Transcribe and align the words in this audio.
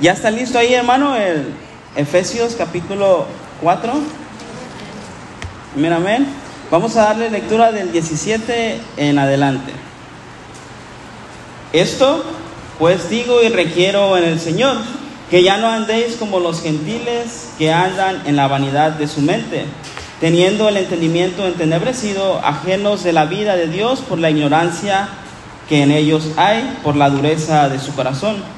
¿Ya 0.00 0.12
está 0.12 0.30
listo 0.30 0.60
ahí, 0.60 0.74
hermano? 0.74 1.16
El 1.16 1.46
Efesios 1.96 2.54
capítulo 2.56 3.26
4. 3.60 3.92
Amén. 5.92 6.24
Vamos 6.70 6.96
a 6.96 7.02
darle 7.02 7.30
lectura 7.30 7.72
del 7.72 7.90
17 7.90 8.80
en 8.96 9.18
adelante. 9.18 9.72
Esto, 11.72 12.24
pues 12.78 13.10
digo 13.10 13.42
y 13.42 13.48
requiero 13.48 14.16
en 14.16 14.22
el 14.22 14.38
Señor, 14.38 14.76
que 15.30 15.42
ya 15.42 15.56
no 15.56 15.68
andéis 15.68 16.14
como 16.14 16.38
los 16.38 16.62
gentiles 16.62 17.54
que 17.58 17.72
andan 17.72 18.22
en 18.24 18.36
la 18.36 18.46
vanidad 18.46 18.92
de 18.92 19.08
su 19.08 19.20
mente, 19.20 19.64
teniendo 20.20 20.68
el 20.68 20.76
entendimiento 20.76 21.44
entenebrecido, 21.44 22.38
ajenos 22.44 23.02
de 23.02 23.12
la 23.12 23.24
vida 23.24 23.56
de 23.56 23.66
Dios 23.66 23.98
por 24.08 24.20
la 24.20 24.30
ignorancia 24.30 25.08
que 25.68 25.82
en 25.82 25.90
ellos 25.90 26.28
hay, 26.36 26.78
por 26.84 26.94
la 26.94 27.10
dureza 27.10 27.68
de 27.68 27.80
su 27.80 27.92
corazón 27.96 28.57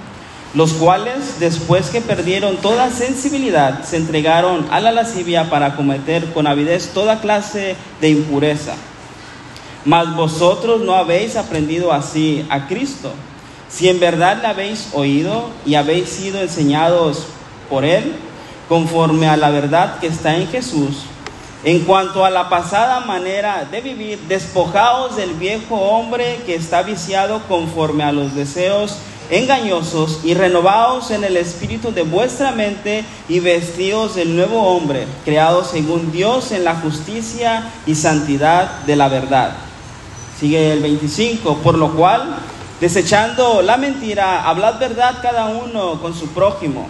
los 0.54 0.72
cuales, 0.72 1.38
después 1.38 1.90
que 1.90 2.00
perdieron 2.00 2.56
toda 2.56 2.90
sensibilidad, 2.90 3.84
se 3.84 3.96
entregaron 3.96 4.66
a 4.70 4.80
la 4.80 4.90
lascivia 4.90 5.48
para 5.48 5.76
cometer 5.76 6.32
con 6.32 6.46
avidez 6.46 6.90
toda 6.92 7.20
clase 7.20 7.76
de 8.00 8.10
impureza. 8.10 8.74
Mas 9.84 10.14
vosotros 10.14 10.80
no 10.80 10.94
habéis 10.94 11.36
aprendido 11.36 11.92
así 11.92 12.44
a 12.50 12.66
Cristo. 12.66 13.12
Si 13.68 13.88
en 13.88 14.00
verdad 14.00 14.38
le 14.42 14.48
habéis 14.48 14.88
oído 14.92 15.50
y 15.64 15.76
habéis 15.76 16.08
sido 16.08 16.40
enseñados 16.40 17.26
por 17.68 17.84
Él, 17.84 18.12
conforme 18.68 19.28
a 19.28 19.36
la 19.36 19.50
verdad 19.50 20.00
que 20.00 20.08
está 20.08 20.36
en 20.36 20.48
Jesús, 20.48 21.04
en 21.62 21.80
cuanto 21.80 22.24
a 22.24 22.30
la 22.30 22.48
pasada 22.48 23.00
manera 23.00 23.68
de 23.70 23.80
vivir, 23.80 24.18
despojaos 24.28 25.16
del 25.16 25.34
viejo 25.34 25.76
hombre 25.76 26.40
que 26.46 26.56
está 26.56 26.82
viciado 26.82 27.42
conforme 27.48 28.02
a 28.02 28.12
los 28.12 28.34
deseos 28.34 28.96
engañosos 29.30 30.20
y 30.24 30.34
renovados 30.34 31.10
en 31.12 31.24
el 31.24 31.36
espíritu 31.36 31.92
de 31.92 32.02
vuestra 32.02 32.50
mente 32.50 33.04
y 33.28 33.40
vestidos 33.40 34.16
del 34.16 34.34
nuevo 34.34 34.60
hombre, 34.62 35.06
creado 35.24 35.64
según 35.64 36.10
Dios 36.10 36.50
en 36.52 36.64
la 36.64 36.74
justicia 36.74 37.70
y 37.86 37.94
santidad 37.94 38.80
de 38.80 38.96
la 38.96 39.08
verdad. 39.08 39.56
Sigue 40.38 40.72
el 40.72 40.80
25, 40.80 41.58
por 41.58 41.78
lo 41.78 41.92
cual, 41.94 42.38
desechando 42.80 43.62
la 43.62 43.76
mentira, 43.76 44.48
hablad 44.48 44.78
verdad 44.80 45.18
cada 45.22 45.46
uno 45.46 46.00
con 46.00 46.14
su 46.14 46.28
prójimo, 46.28 46.88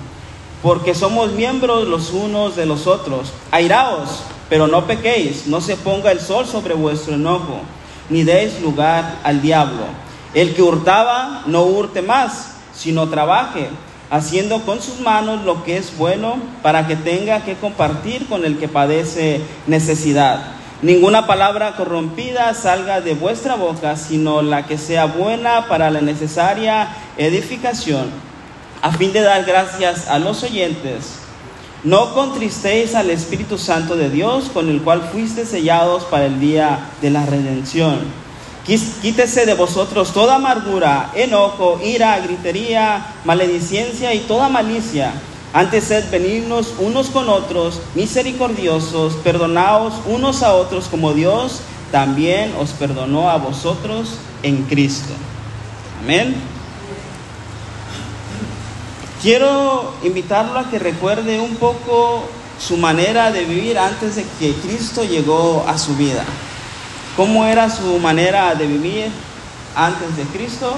porque 0.63 0.95
somos 0.95 1.33
miembros 1.33 1.87
los 1.89 2.11
unos 2.11 2.57
de 2.57 2.65
los 2.65 2.87
otros. 2.87 3.33
Airaos, 3.51 4.23
pero 4.49 4.67
no 4.67 4.87
pequéis, 4.87 5.47
no 5.47 5.61
se 5.61 5.77
ponga 5.77 6.11
el 6.11 6.21
sol 6.21 6.47
sobre 6.47 6.75
vuestro 6.75 7.15
enojo, 7.15 7.61
ni 8.09 8.25
deis 8.25 8.61
lugar 8.63 9.19
al 9.25 9.43
diablo. 9.43 10.10
El 10.35 10.55
que 10.55 10.63
hurtaba, 10.63 11.43
no 11.47 11.63
hurte 11.63 12.03
más, 12.03 12.53
sino 12.73 13.09
trabaje, 13.09 13.69
haciendo 14.11 14.63
con 14.63 14.81
sus 14.81 15.01
manos 15.01 15.45
lo 15.45 15.65
que 15.65 15.77
es 15.77 15.97
bueno 15.97 16.37
para 16.63 16.87
que 16.87 16.97
tenga 16.97 17.45
que 17.45 17.55
compartir 17.57 18.27
con 18.29 18.45
el 18.45 18.59
que 18.59 18.69
padece 18.69 19.41
necesidad. 19.67 20.41
Ninguna 20.83 21.27
palabra 21.27 21.77
corrompida 21.77 22.55
salga 22.55 23.01
de 23.01 23.15
vuestra 23.15 23.55
boca, 23.57 23.97
sino 23.97 24.41
la 24.41 24.67
que 24.67 24.79
sea 24.79 25.07
buena 25.07 25.67
para 25.69 25.91
la 25.91 26.01
necesaria 26.01 26.89
edificación, 27.19 28.09
a 28.81 28.93
fin 28.93 29.13
de 29.13 29.21
dar 29.21 29.45
gracias 29.45 30.09
a 30.09 30.19
los 30.19 30.43
oyentes. 30.43 31.17
No 31.85 32.15
contristéis 32.15 32.95
al 32.95 33.11
Espíritu 33.11 33.59
Santo 33.59 33.97
de 33.97 34.11
Dios, 34.11 34.51
con 34.53 34.69
el 34.69 34.81
cual 34.81 35.03
fuiste 35.13 35.45
sellados 35.45 36.05
para 36.05 36.27
el 36.27 36.41
día 36.41 36.79
de 37.03 37.11
la 37.11 37.27
redención. 37.27 37.99
Quítese 38.67 39.47
de 39.47 39.55
vosotros 39.55 40.13
toda 40.13 40.37
amargura, 40.37 41.11
enojo, 41.15 41.81
ira, 41.83 42.19
gritería, 42.21 43.15
maledicencia 43.25 44.13
y 44.15 44.21
toda 44.21 44.49
malicia. 44.49 45.13
Antes 45.53 45.85
sed 45.85 46.11
benignos 46.11 46.75
unos 46.79 47.09
con 47.09 47.29
otros, 47.29 47.81
misericordiosos, 47.95 49.15
perdonaos 49.15 49.95
unos 50.07 50.43
a 50.43 50.55
otros 50.55 50.87
como 50.87 51.13
Dios 51.15 51.61
también 51.91 52.55
os 52.61 52.71
perdonó 52.71 53.31
a 53.31 53.39
vosotros 53.39 54.11
en 54.45 54.63
Cristo. 54.65 55.13
Amén. 56.05 56.37
Quiero 59.23 59.93
invitarlo 60.05 60.59
a 60.61 60.71
que 60.71 60.79
recuerde 60.79 61.41
un 61.41 61.57
poco 61.57 62.23
su 62.61 62.77
manera 62.77 63.33
de 63.33 63.45
vivir 63.45 63.79
antes 63.79 64.17
de 64.17 64.25
que 64.39 64.53
Cristo 64.53 65.03
llegó 65.03 65.65
a 65.67 65.77
su 65.79 65.97
vida 65.97 66.25
cómo 67.21 67.45
era 67.45 67.69
su 67.69 67.99
manera 67.99 68.55
de 68.55 68.67
vivir 68.67 69.11
antes 69.77 70.17
de 70.17 70.23
Cristo. 70.23 70.75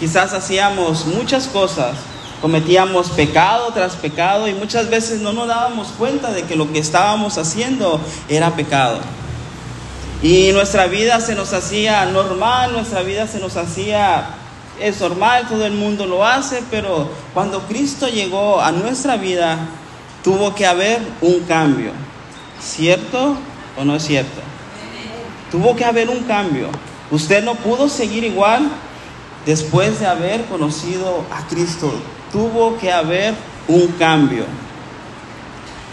Quizás 0.00 0.32
hacíamos 0.32 1.04
muchas 1.04 1.48
cosas, 1.48 1.96
cometíamos 2.40 3.10
pecado 3.10 3.70
tras 3.74 3.94
pecado 3.94 4.48
y 4.48 4.54
muchas 4.54 4.88
veces 4.88 5.20
no 5.20 5.34
nos 5.34 5.48
dábamos 5.48 5.88
cuenta 5.98 6.32
de 6.32 6.44
que 6.44 6.56
lo 6.56 6.72
que 6.72 6.78
estábamos 6.78 7.36
haciendo 7.36 8.00
era 8.30 8.56
pecado. 8.56 9.00
Y 10.22 10.50
nuestra 10.52 10.86
vida 10.86 11.20
se 11.20 11.34
nos 11.34 11.52
hacía 11.52 12.06
normal, 12.06 12.72
nuestra 12.72 13.02
vida 13.02 13.26
se 13.26 13.38
nos 13.38 13.58
hacía, 13.58 14.28
es 14.80 14.98
normal, 15.02 15.46
todo 15.46 15.66
el 15.66 15.74
mundo 15.74 16.06
lo 16.06 16.24
hace, 16.24 16.62
pero 16.70 17.10
cuando 17.34 17.60
Cristo 17.64 18.08
llegó 18.08 18.62
a 18.62 18.72
nuestra 18.72 19.18
vida, 19.18 19.58
tuvo 20.24 20.54
que 20.54 20.64
haber 20.64 21.02
un 21.20 21.40
cambio. 21.40 21.90
¿Cierto 22.62 23.36
o 23.76 23.84
no 23.84 23.94
es 23.94 24.04
cierto? 24.04 24.55
Tuvo 25.56 25.74
que 25.74 25.86
haber 25.86 26.10
un 26.10 26.22
cambio. 26.24 26.68
Usted 27.10 27.42
no 27.42 27.54
pudo 27.54 27.88
seguir 27.88 28.24
igual 28.24 28.68
después 29.46 29.98
de 29.98 30.06
haber 30.06 30.44
conocido 30.44 31.24
a 31.32 31.48
Cristo. 31.48 31.90
Tuvo 32.30 32.76
que 32.76 32.92
haber 32.92 33.32
un 33.66 33.86
cambio. 33.98 34.44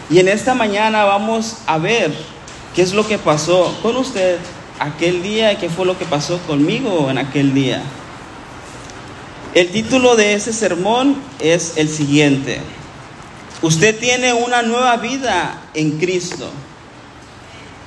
Y 0.10 0.20
en 0.20 0.28
esta 0.28 0.54
mañana 0.54 1.06
vamos 1.06 1.60
a 1.66 1.78
ver 1.78 2.14
qué 2.76 2.82
es 2.82 2.92
lo 2.92 3.08
que 3.08 3.18
pasó 3.18 3.74
con 3.82 3.96
usted 3.96 4.38
aquel 4.80 5.24
día 5.24 5.54
y 5.54 5.56
qué 5.56 5.70
fue 5.70 5.86
lo 5.86 5.98
que 5.98 6.04
pasó 6.04 6.40
conmigo 6.40 7.10
en 7.10 7.18
aquel 7.18 7.54
día. 7.54 7.82
El 9.54 9.70
título 9.72 10.18
de 10.18 10.34
ese 10.34 10.52
sermón 10.52 11.16
es 11.40 11.78
el 11.78 11.88
siguiente. 11.88 12.60
Usted 13.62 13.98
tiene 13.98 14.34
una 14.34 14.62
nueva 14.62 14.98
vida 14.98 15.62
en 15.74 16.00
Cristo. 16.00 16.52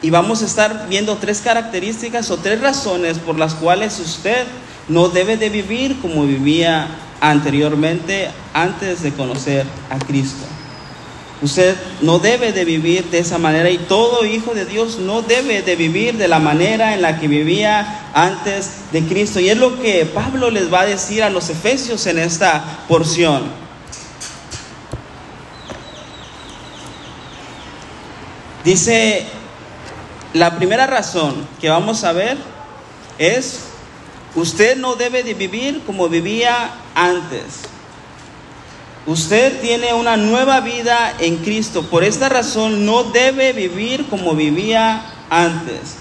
Y 0.03 0.11
vamos 0.11 0.43
a 0.43 0.47
estar 0.47 0.87
viendo 0.89 1.17
tres 1.17 1.41
características 1.41 2.31
o 2.31 2.37
tres 2.37 2.61
razones 2.61 3.19
por 3.19 3.39
las 3.39 3.55
cuales 3.55 3.99
usted 3.99 4.47
no 4.89 5.09
debe 5.09 5.37
de 5.37 5.49
vivir 5.49 6.01
como 6.01 6.27
vivía 6.27 6.89
anteriormente 7.21 8.31
antes 8.53 9.03
de 9.03 9.13
conocer 9.13 9.67
a 9.91 9.99
Cristo. 9.99 10.45
Usted 11.43 11.77
no 12.01 12.19
debe 12.19 12.53
de 12.53 12.65
vivir 12.65 13.05
de 13.11 13.19
esa 13.19 13.37
manera 13.37 13.69
y 13.69 13.77
todo 13.77 14.25
hijo 14.25 14.55
de 14.55 14.65
Dios 14.65 14.99
no 14.99 15.21
debe 15.21 15.61
de 15.61 15.77
vivir 15.77 16.17
de 16.17 16.29
la 16.29 16.39
manera 16.39 16.95
en 16.95 17.03
la 17.03 17.21
que 17.21 17.29
vivía 17.29 18.11
antes 18.15 18.71
de 18.93 19.03
Cristo. 19.03 19.39
Y 19.41 19.51
es 19.51 19.59
lo 19.59 19.81
que 19.81 20.07
Pablo 20.07 20.51
les 20.51 20.73
va 20.73 20.81
a 20.81 20.87
decir 20.87 21.23
a 21.23 21.29
los 21.29 21.51
efesios 21.51 22.07
en 22.07 22.19
esta 22.19 22.85
porción. 22.89 23.43
Dice 28.65 29.27
la 30.33 30.57
primera 30.57 30.87
razón 30.87 31.47
que 31.61 31.69
vamos 31.69 32.05
a 32.05 32.13
ver 32.13 32.37
es, 33.19 33.61
usted 34.35 34.77
no 34.77 34.97
debe 34.97 35.23
de 35.23 35.35
vivir 35.35 35.83
como 35.87 36.09
vivía 36.09 36.71
antes. 36.95 37.63
Usted 39.07 39.61
tiene 39.61 39.95
una 39.95 40.17
nueva 40.17 40.61
vida 40.61 41.15
en 41.21 41.37
Cristo. 41.37 41.85
Por 41.85 42.03
esta 42.03 42.29
razón 42.29 42.85
no 42.85 43.05
debe 43.05 43.53
vivir 43.53 44.07
como 44.09 44.35
vivía 44.35 45.07
antes. 45.31 45.97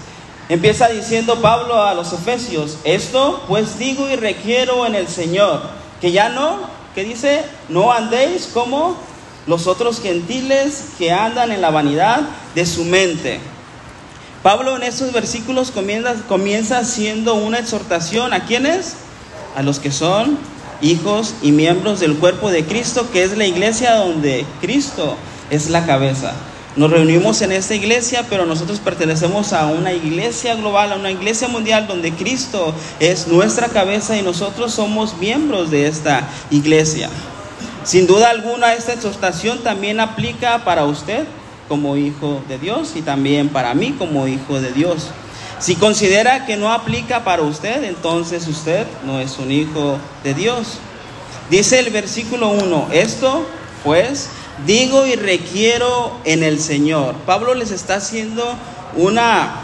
Empieza 0.48 0.88
diciendo 0.88 1.40
Pablo 1.40 1.82
a 1.82 1.94
los 1.94 2.12
Efesios, 2.12 2.78
esto 2.84 3.44
pues 3.48 3.78
digo 3.78 4.08
y 4.08 4.16
requiero 4.16 4.86
en 4.86 4.94
el 4.94 5.08
Señor, 5.08 5.62
que 6.00 6.12
ya 6.12 6.28
no, 6.28 6.58
que 6.94 7.04
dice, 7.04 7.44
no 7.68 7.92
andéis 7.92 8.48
como 8.52 8.96
los 9.46 9.66
otros 9.66 10.00
gentiles 10.00 10.90
que 10.98 11.10
andan 11.10 11.50
en 11.50 11.60
la 11.60 11.70
vanidad 11.70 12.20
de 12.54 12.66
su 12.66 12.84
mente 12.84 13.40
Pablo 14.46 14.76
en 14.76 14.84
estos 14.84 15.12
versículos 15.12 15.72
comienza, 15.72 16.14
comienza 16.28 16.78
haciendo 16.78 17.34
una 17.34 17.58
exhortación 17.58 18.32
a 18.32 18.44
quienes? 18.44 18.94
A 19.56 19.64
los 19.64 19.80
que 19.80 19.90
son 19.90 20.38
hijos 20.80 21.34
y 21.42 21.50
miembros 21.50 21.98
del 21.98 22.14
cuerpo 22.14 22.52
de 22.52 22.64
Cristo, 22.64 23.10
que 23.12 23.24
es 23.24 23.36
la 23.36 23.44
iglesia 23.44 23.96
donde 23.96 24.46
Cristo 24.60 25.16
es 25.50 25.68
la 25.68 25.84
cabeza. 25.84 26.32
Nos 26.76 26.92
reunimos 26.92 27.42
en 27.42 27.50
esta 27.50 27.74
iglesia, 27.74 28.24
pero 28.30 28.46
nosotros 28.46 28.78
pertenecemos 28.78 29.52
a 29.52 29.66
una 29.66 29.92
iglesia 29.92 30.54
global, 30.54 30.92
a 30.92 30.96
una 30.96 31.10
iglesia 31.10 31.48
mundial 31.48 31.88
donde 31.88 32.12
Cristo 32.12 32.72
es 33.00 33.26
nuestra 33.26 33.66
cabeza 33.66 34.16
y 34.16 34.22
nosotros 34.22 34.72
somos 34.72 35.16
miembros 35.18 35.72
de 35.72 35.88
esta 35.88 36.22
iglesia. 36.52 37.10
Sin 37.82 38.06
duda 38.06 38.30
alguna, 38.30 38.74
esta 38.74 38.92
exhortación 38.92 39.64
también 39.64 39.98
aplica 39.98 40.62
para 40.64 40.84
usted 40.84 41.26
como 41.68 41.96
hijo 41.96 42.42
de 42.48 42.58
Dios 42.58 42.92
y 42.94 43.02
también 43.02 43.48
para 43.48 43.74
mí 43.74 43.94
como 43.98 44.26
hijo 44.28 44.60
de 44.60 44.72
Dios. 44.72 45.08
Si 45.58 45.74
considera 45.74 46.44
que 46.44 46.56
no 46.56 46.72
aplica 46.72 47.24
para 47.24 47.42
usted, 47.42 47.84
entonces 47.84 48.46
usted 48.46 48.86
no 49.04 49.20
es 49.20 49.38
un 49.38 49.50
hijo 49.50 49.98
de 50.22 50.34
Dios. 50.34 50.78
Dice 51.50 51.78
el 51.78 51.90
versículo 51.90 52.50
1, 52.50 52.88
esto 52.92 53.46
pues 53.84 54.28
digo 54.66 55.06
y 55.06 55.14
requiero 55.14 56.12
en 56.24 56.42
el 56.42 56.60
Señor. 56.60 57.14
Pablo 57.26 57.54
les 57.54 57.70
está 57.70 57.96
haciendo 57.96 58.44
una, 58.96 59.60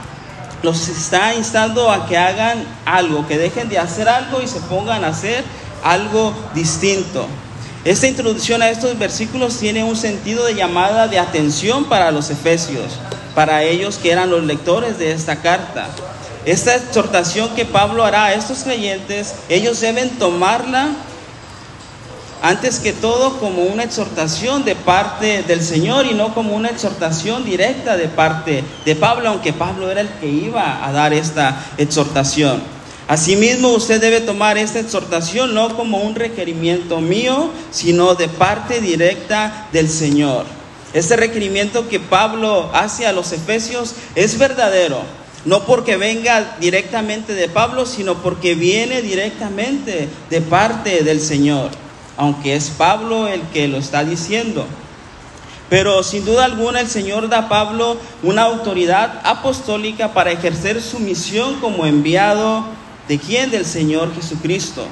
los 0.62 0.88
está 0.88 1.34
instando 1.34 1.90
a 1.90 2.06
que 2.06 2.16
hagan 2.16 2.64
algo, 2.84 3.26
que 3.26 3.36
dejen 3.36 3.68
de 3.68 3.78
hacer 3.78 4.08
algo 4.08 4.40
y 4.40 4.48
se 4.48 4.60
pongan 4.60 5.04
a 5.04 5.08
hacer 5.08 5.44
algo 5.82 6.32
distinto. 6.54 7.26
Esta 7.84 8.06
introducción 8.06 8.62
a 8.62 8.70
estos 8.70 8.96
versículos 8.96 9.58
tiene 9.58 9.82
un 9.82 9.96
sentido 9.96 10.44
de 10.44 10.54
llamada 10.54 11.08
de 11.08 11.18
atención 11.18 11.84
para 11.84 12.12
los 12.12 12.30
efesios, 12.30 12.92
para 13.34 13.64
ellos 13.64 13.96
que 13.96 14.12
eran 14.12 14.30
los 14.30 14.44
lectores 14.44 14.98
de 15.00 15.10
esta 15.10 15.42
carta. 15.42 15.88
Esta 16.44 16.76
exhortación 16.76 17.50
que 17.56 17.64
Pablo 17.64 18.04
hará 18.04 18.26
a 18.26 18.34
estos 18.34 18.58
creyentes, 18.58 19.34
ellos 19.48 19.80
deben 19.80 20.10
tomarla 20.10 20.90
antes 22.40 22.78
que 22.78 22.92
todo 22.92 23.40
como 23.40 23.62
una 23.62 23.82
exhortación 23.82 24.64
de 24.64 24.76
parte 24.76 25.42
del 25.42 25.60
Señor 25.60 26.06
y 26.06 26.14
no 26.14 26.34
como 26.34 26.54
una 26.54 26.68
exhortación 26.68 27.44
directa 27.44 27.96
de 27.96 28.06
parte 28.06 28.62
de 28.84 28.96
Pablo, 28.96 29.28
aunque 29.28 29.52
Pablo 29.52 29.90
era 29.90 30.02
el 30.02 30.08
que 30.08 30.28
iba 30.28 30.86
a 30.86 30.92
dar 30.92 31.12
esta 31.12 31.56
exhortación. 31.78 32.62
Asimismo, 33.12 33.68
usted 33.68 34.00
debe 34.00 34.22
tomar 34.22 34.56
esta 34.56 34.80
exhortación 34.80 35.52
no 35.52 35.76
como 35.76 35.98
un 35.98 36.14
requerimiento 36.14 37.02
mío, 37.02 37.50
sino 37.70 38.14
de 38.14 38.28
parte 38.28 38.80
directa 38.80 39.68
del 39.70 39.90
Señor. 39.90 40.46
Este 40.94 41.16
requerimiento 41.16 41.90
que 41.90 42.00
Pablo 42.00 42.70
hace 42.72 43.06
a 43.06 43.12
los 43.12 43.32
efesios 43.32 43.96
es 44.14 44.38
verdadero, 44.38 45.02
no 45.44 45.66
porque 45.66 45.98
venga 45.98 46.56
directamente 46.58 47.34
de 47.34 47.50
Pablo, 47.50 47.84
sino 47.84 48.22
porque 48.22 48.54
viene 48.54 49.02
directamente 49.02 50.08
de 50.30 50.40
parte 50.40 51.04
del 51.04 51.20
Señor 51.20 51.70
aunque 52.16 52.54
es 52.54 52.70
Pablo 52.70 53.26
el 53.26 53.40
que 53.48 53.68
lo 53.68 53.78
está 53.78 54.04
diciendo. 54.04 54.64
Pero 55.68 56.02
sin 56.02 56.24
duda 56.24 56.44
alguna 56.44 56.80
el 56.80 56.88
Señor 56.88 57.28
da 57.28 57.38
a 57.38 57.48
Pablo 57.48 57.96
una 58.22 58.42
autoridad 58.42 59.20
apostólica 59.24 60.12
para 60.12 60.30
ejercer 60.30 60.82
su 60.82 61.00
misión 61.00 61.60
como 61.60 61.86
enviado 61.86 62.64
de 63.08 63.18
quién? 63.18 63.50
Del 63.50 63.64
Señor 63.64 64.14
Jesucristo. 64.14 64.86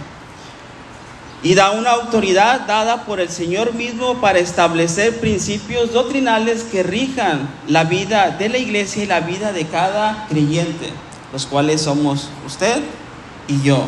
Y 1.43 1.55
da 1.55 1.71
una 1.71 1.93
autoridad 1.93 2.67
dada 2.67 3.05
por 3.05 3.19
el 3.19 3.31
Señor 3.31 3.73
mismo 3.75 4.21
para 4.21 4.39
establecer 4.39 5.21
principios 5.21 5.93
doctrinales 5.93 6.65
que 6.65 6.83
rijan 6.83 7.49
la 7.67 7.85
vida 7.85 8.31
de 8.31 8.51
la 8.51 8.59
iglesia 8.59 9.05
y 9.05 9.07
la 9.07 9.21
vida 9.21 9.53
de 9.53 9.67
cada 9.67 10.27
creyente, 10.29 10.91
los 11.33 11.47
cuales 11.47 11.81
somos 11.81 12.29
usted 12.47 12.83
y 13.49 13.63
yo. 13.63 13.87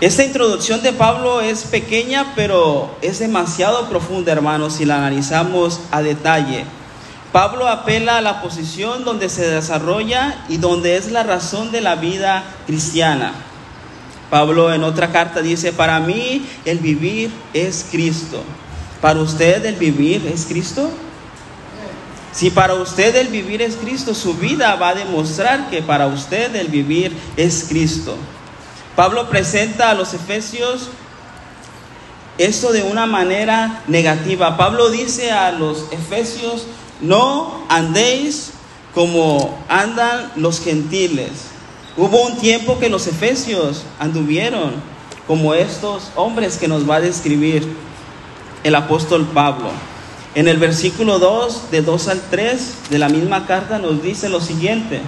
Esta 0.00 0.24
introducción 0.24 0.80
de 0.82 0.92
Pablo 0.92 1.40
es 1.40 1.64
pequeña, 1.64 2.32
pero 2.36 2.96
es 3.02 3.18
demasiado 3.18 3.88
profunda, 3.88 4.30
hermanos, 4.30 4.74
si 4.74 4.84
la 4.84 4.96
analizamos 4.96 5.80
a 5.90 6.02
detalle. 6.02 6.64
Pablo 7.32 7.68
apela 7.68 8.18
a 8.18 8.20
la 8.22 8.40
posición 8.40 9.04
donde 9.04 9.28
se 9.28 9.46
desarrolla 9.46 10.44
y 10.48 10.56
donde 10.56 10.96
es 10.96 11.10
la 11.10 11.22
razón 11.22 11.70
de 11.70 11.80
la 11.80 11.96
vida 11.96 12.42
cristiana. 12.66 13.32
Pablo 14.30 14.72
en 14.72 14.82
otra 14.82 15.10
carta 15.12 15.40
dice, 15.40 15.72
para 15.72 16.00
mí 16.00 16.46
el 16.64 16.78
vivir 16.78 17.30
es 17.52 17.86
Cristo. 17.90 18.42
¿Para 19.00 19.20
usted 19.20 19.64
el 19.64 19.76
vivir 19.76 20.26
es 20.26 20.46
Cristo? 20.46 20.90
Si 22.32 22.50
para 22.50 22.74
usted 22.74 23.16
el 23.16 23.28
vivir 23.28 23.62
es 23.62 23.76
Cristo, 23.76 24.14
su 24.14 24.34
vida 24.34 24.74
va 24.76 24.90
a 24.90 24.94
demostrar 24.94 25.70
que 25.70 25.82
para 25.82 26.06
usted 26.06 26.54
el 26.56 26.68
vivir 26.68 27.16
es 27.36 27.66
Cristo. 27.68 28.16
Pablo 28.96 29.28
presenta 29.28 29.90
a 29.90 29.94
los 29.94 30.14
efesios 30.14 30.88
esto 32.36 32.72
de 32.72 32.82
una 32.82 33.06
manera 33.06 33.82
negativa. 33.88 34.56
Pablo 34.56 34.90
dice 34.90 35.32
a 35.32 35.50
los 35.52 35.86
efesios, 35.90 36.66
no 37.00 37.64
andéis 37.68 38.50
como 38.94 39.58
andan 39.68 40.32
los 40.36 40.60
gentiles. 40.60 41.30
Hubo 41.96 42.26
un 42.26 42.38
tiempo 42.38 42.78
que 42.78 42.88
los 42.88 43.06
efesios 43.06 43.84
anduvieron 43.98 44.72
como 45.26 45.54
estos 45.54 46.10
hombres 46.16 46.56
que 46.56 46.68
nos 46.68 46.88
va 46.88 46.96
a 46.96 47.00
describir 47.00 47.68
el 48.64 48.74
apóstol 48.74 49.26
Pablo. 49.34 49.70
En 50.34 50.48
el 50.48 50.58
versículo 50.58 51.18
2, 51.18 51.70
de 51.70 51.82
2 51.82 52.08
al 52.08 52.20
3 52.30 52.74
de 52.90 52.98
la 52.98 53.08
misma 53.08 53.46
carta 53.46 53.78
nos 53.78 54.02
dice 54.02 54.28
lo 54.28 54.40
siguiente 54.40 55.00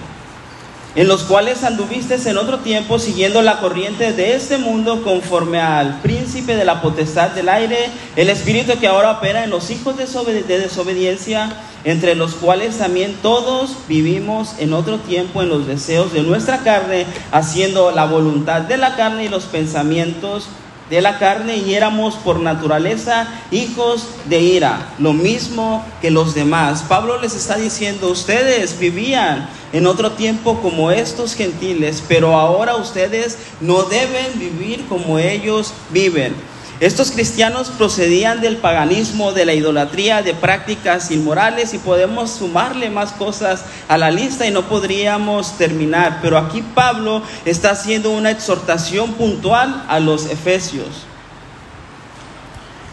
en 0.95 1.07
los 1.07 1.23
cuales 1.23 1.63
anduviste 1.63 2.15
en 2.29 2.37
otro 2.37 2.59
tiempo 2.59 2.99
siguiendo 2.99 3.41
la 3.41 3.59
corriente 3.59 4.11
de 4.11 4.35
este 4.35 4.57
mundo 4.57 5.03
conforme 5.03 5.59
al 5.61 6.01
príncipe 6.01 6.55
de 6.55 6.65
la 6.65 6.81
potestad 6.81 7.31
del 7.31 7.47
aire, 7.47 7.89
el 8.15 8.29
espíritu 8.29 8.77
que 8.79 8.87
ahora 8.87 9.11
opera 9.11 9.43
en 9.43 9.49
los 9.49 9.69
hijos 9.71 9.95
de, 9.97 10.43
desobediencia, 10.43 11.53
entre 11.83 12.15
los 12.15 12.35
cuales 12.35 12.77
también 12.77 13.15
todos 13.21 13.77
vivimos 13.87 14.55
en 14.59 14.73
otro 14.73 14.99
tiempo 14.99 15.41
en 15.41 15.49
los 15.49 15.65
deseos 15.65 16.11
de 16.11 16.23
nuestra 16.23 16.59
carne, 16.59 17.05
haciendo 17.31 17.91
la 17.91 18.05
voluntad 18.05 18.61
de 18.61 18.77
la 18.77 18.95
carne 18.95 19.25
y 19.25 19.29
los 19.29 19.45
pensamientos 19.45 20.47
de 20.91 21.01
la 21.01 21.17
carne 21.17 21.55
y 21.55 21.73
éramos 21.73 22.15
por 22.15 22.41
naturaleza 22.41 23.25
hijos 23.49 24.09
de 24.25 24.41
ira, 24.41 24.89
lo 24.99 25.13
mismo 25.13 25.85
que 26.01 26.11
los 26.11 26.35
demás. 26.35 26.83
Pablo 26.83 27.19
les 27.21 27.33
está 27.33 27.55
diciendo, 27.55 28.09
ustedes 28.09 28.77
vivían 28.77 29.49
en 29.71 29.87
otro 29.87 30.11
tiempo 30.11 30.59
como 30.61 30.91
estos 30.91 31.33
gentiles, 31.33 32.03
pero 32.09 32.37
ahora 32.37 32.75
ustedes 32.75 33.37
no 33.61 33.83
deben 33.83 34.37
vivir 34.37 34.85
como 34.87 35.17
ellos 35.17 35.73
viven. 35.91 36.35
Estos 36.81 37.11
cristianos 37.11 37.69
procedían 37.69 38.41
del 38.41 38.57
paganismo, 38.57 39.33
de 39.33 39.45
la 39.45 39.53
idolatría, 39.53 40.23
de 40.23 40.33
prácticas 40.33 41.11
inmorales 41.11 41.75
y 41.75 41.77
podemos 41.77 42.31
sumarle 42.31 42.89
más 42.89 43.11
cosas 43.11 43.65
a 43.87 43.99
la 43.99 44.09
lista 44.09 44.47
y 44.47 44.51
no 44.51 44.63
podríamos 44.67 45.59
terminar. 45.59 46.17
Pero 46.23 46.39
aquí 46.39 46.63
Pablo 46.73 47.21
está 47.45 47.69
haciendo 47.69 48.09
una 48.09 48.31
exhortación 48.31 49.13
puntual 49.13 49.85
a 49.89 49.99
los 49.99 50.25
efesios. 50.25 50.87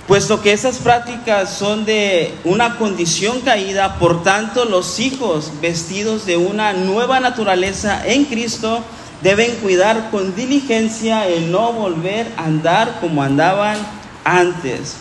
Puesto 0.06 0.42
que 0.42 0.52
esas 0.52 0.76
prácticas 0.80 1.54
son 1.54 1.86
de 1.86 2.34
una 2.44 2.76
condición 2.76 3.40
caída, 3.40 3.94
por 3.98 4.22
tanto 4.22 4.66
los 4.66 5.00
hijos 5.00 5.50
vestidos 5.62 6.26
de 6.26 6.36
una 6.36 6.74
nueva 6.74 7.20
naturaleza 7.20 8.06
en 8.06 8.26
Cristo, 8.26 8.84
deben 9.22 9.56
cuidar 9.56 10.10
con 10.10 10.34
diligencia 10.34 11.26
el 11.26 11.50
no 11.50 11.72
volver 11.72 12.26
a 12.36 12.44
andar 12.44 13.00
como 13.00 13.22
andaban 13.22 13.76
antes. 14.24 14.96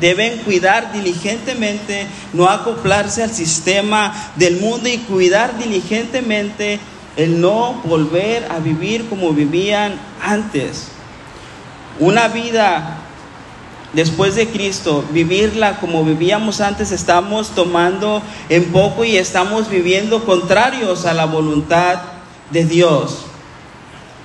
Deben 0.00 0.38
cuidar 0.38 0.92
diligentemente, 0.92 2.06
no 2.32 2.48
acoplarse 2.48 3.24
al 3.24 3.30
sistema 3.30 4.32
del 4.36 4.60
mundo 4.60 4.88
y 4.88 4.98
cuidar 4.98 5.58
diligentemente 5.58 6.78
el 7.16 7.40
no 7.40 7.80
volver 7.84 8.46
a 8.52 8.60
vivir 8.60 9.08
como 9.08 9.32
vivían 9.32 9.94
antes. 10.22 10.88
Una 11.98 12.28
vida 12.28 12.98
después 13.92 14.36
de 14.36 14.46
Cristo, 14.46 15.04
vivirla 15.10 15.80
como 15.80 16.04
vivíamos 16.04 16.60
antes, 16.60 16.92
estamos 16.92 17.48
tomando 17.56 18.22
en 18.48 18.66
poco 18.66 19.04
y 19.04 19.16
estamos 19.16 19.68
viviendo 19.68 20.24
contrarios 20.24 21.04
a 21.04 21.14
la 21.14 21.26
voluntad 21.26 21.98
de 22.52 22.64
Dios. 22.64 23.26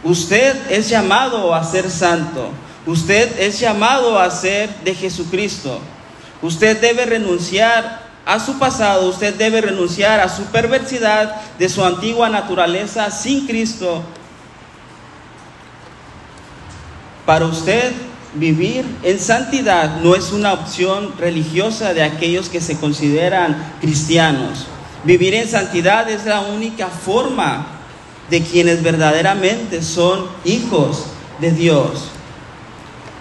Usted 0.06 0.72
es 0.72 0.88
llamado 0.88 1.56
a 1.56 1.64
ser 1.64 1.90
santo. 1.90 2.50
Usted 2.86 3.40
es 3.40 3.60
llamado 3.60 4.20
a 4.20 4.30
ser 4.30 4.70
de 4.84 4.94
Jesucristo. 4.94 5.80
Usted 6.44 6.80
debe 6.80 7.08
renunciar 7.08 8.06
a 8.24 8.40
su 8.40 8.60
pasado, 8.60 9.10
usted 9.10 9.34
debe 9.34 9.62
renunciar 9.62 10.20
a 10.20 10.30
su 10.30 10.44
perversidad 10.46 11.36
de 11.58 11.70
su 11.70 11.84
antigua 11.84 12.30
naturaleza 12.30 13.10
sin 13.10 13.48
Cristo. 13.48 14.04
Para 17.26 17.46
usted 17.48 17.92
vivir 18.36 18.86
en 19.02 19.20
santidad 19.20 20.02
no 20.02 20.14
es 20.14 20.32
una 20.32 20.54
opción 20.54 21.14
religiosa 21.18 21.96
de 21.96 22.04
aquellos 22.04 22.50
que 22.50 22.62
se 22.62 22.78
consideran 22.78 23.74
cristianos. 23.82 24.68
Vivir 25.04 25.34
en 25.34 25.50
santidad 25.50 26.08
es 26.08 26.26
la 26.26 26.42
única 26.42 26.90
forma 26.90 27.75
de 28.30 28.42
quienes 28.42 28.82
verdaderamente 28.82 29.82
son 29.82 30.28
hijos 30.44 31.06
de 31.40 31.52
Dios. 31.52 32.10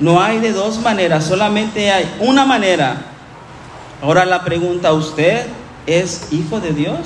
No 0.01 0.21
hay 0.21 0.41
de 0.41 0.53
dos 0.53 0.81
maneras, 0.81 1.25
solamente 1.25 1.91
hay 1.91 2.13
una 2.21 2.45
manera. 2.45 3.07
Ahora 4.03 4.25
la 4.25 4.45
pregunta, 4.45 4.93
¿usted 4.93 5.47
es 5.87 6.33
hijo 6.33 6.61
de 6.61 6.73
Dios? 6.73 6.99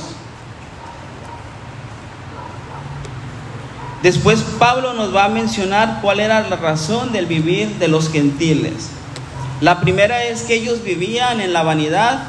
Después 4.02 4.43
Pablo 4.59 4.95
nos 4.95 5.14
va 5.14 5.25
a 5.25 5.28
mencionar 5.28 5.99
cuál 6.00 6.21
era 6.21 6.49
la 6.49 6.57
razón 6.57 7.12
del 7.12 7.26
vivir 7.26 7.69
de 7.78 7.88
los 7.88 8.11
gentiles. 8.11 8.90
La 9.61 9.81
primera 9.81 10.23
es 10.25 10.43
que 10.43 10.55
ellos 10.55 10.85
vivían 10.85 11.40
en 11.40 11.52
la 11.52 11.64
vanidad, 11.64 12.21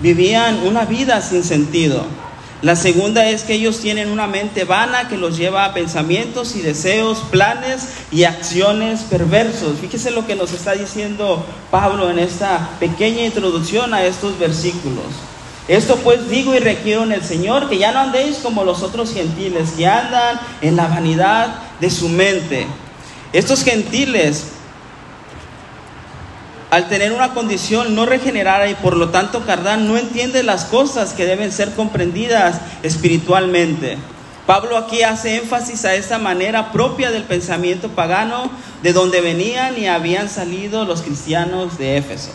vivían 0.00 0.66
una 0.66 0.86
vida 0.86 1.20
sin 1.20 1.44
sentido. 1.44 2.06
La 2.62 2.74
segunda 2.74 3.28
es 3.28 3.42
que 3.42 3.52
ellos 3.52 3.80
tienen 3.80 4.10
una 4.10 4.26
mente 4.26 4.64
vana 4.64 5.08
que 5.08 5.18
los 5.18 5.36
lleva 5.36 5.66
a 5.66 5.74
pensamientos 5.74 6.56
y 6.56 6.62
deseos, 6.62 7.18
planes 7.30 7.88
y 8.10 8.24
acciones 8.24 9.02
perversos. 9.02 9.78
Fíjese 9.78 10.10
lo 10.10 10.26
que 10.26 10.36
nos 10.36 10.52
está 10.54 10.72
diciendo 10.72 11.44
Pablo 11.70 12.10
en 12.10 12.18
esta 12.18 12.70
pequeña 12.80 13.26
introducción 13.26 13.92
a 13.92 14.04
estos 14.04 14.38
versículos. 14.38 15.04
Esto 15.68 15.96
pues 15.96 16.30
digo 16.30 16.54
y 16.54 16.58
requiero 16.58 17.02
en 17.02 17.12
el 17.12 17.22
Señor 17.22 17.68
que 17.68 17.76
ya 17.76 17.92
no 17.92 17.98
andéis 17.98 18.38
como 18.38 18.64
los 18.64 18.82
otros 18.82 19.12
gentiles, 19.12 19.72
que 19.76 19.86
andan 19.86 20.40
en 20.62 20.76
la 20.76 20.86
vanidad 20.86 21.58
de 21.78 21.90
su 21.90 22.08
mente. 22.08 22.66
Estos 23.34 23.64
gentiles 23.64 24.52
al 26.70 26.88
tener 26.88 27.12
una 27.12 27.32
condición 27.32 27.94
no 27.94 28.06
regenerada 28.06 28.68
y 28.68 28.74
por 28.74 28.96
lo 28.96 29.10
tanto 29.10 29.44
carnal, 29.46 29.86
no 29.86 29.96
entiende 29.96 30.42
las 30.42 30.64
cosas 30.64 31.12
que 31.12 31.26
deben 31.26 31.52
ser 31.52 31.74
comprendidas 31.74 32.60
espiritualmente. 32.82 33.98
Pablo 34.46 34.76
aquí 34.76 35.02
hace 35.02 35.36
énfasis 35.36 35.84
a 35.84 35.94
esta 35.94 36.18
manera 36.18 36.72
propia 36.72 37.10
del 37.10 37.24
pensamiento 37.24 37.88
pagano 37.88 38.50
de 38.82 38.92
donde 38.92 39.20
venían 39.20 39.76
y 39.78 39.86
habían 39.86 40.28
salido 40.28 40.84
los 40.84 41.02
cristianos 41.02 41.78
de 41.78 41.96
Éfeso. 41.96 42.30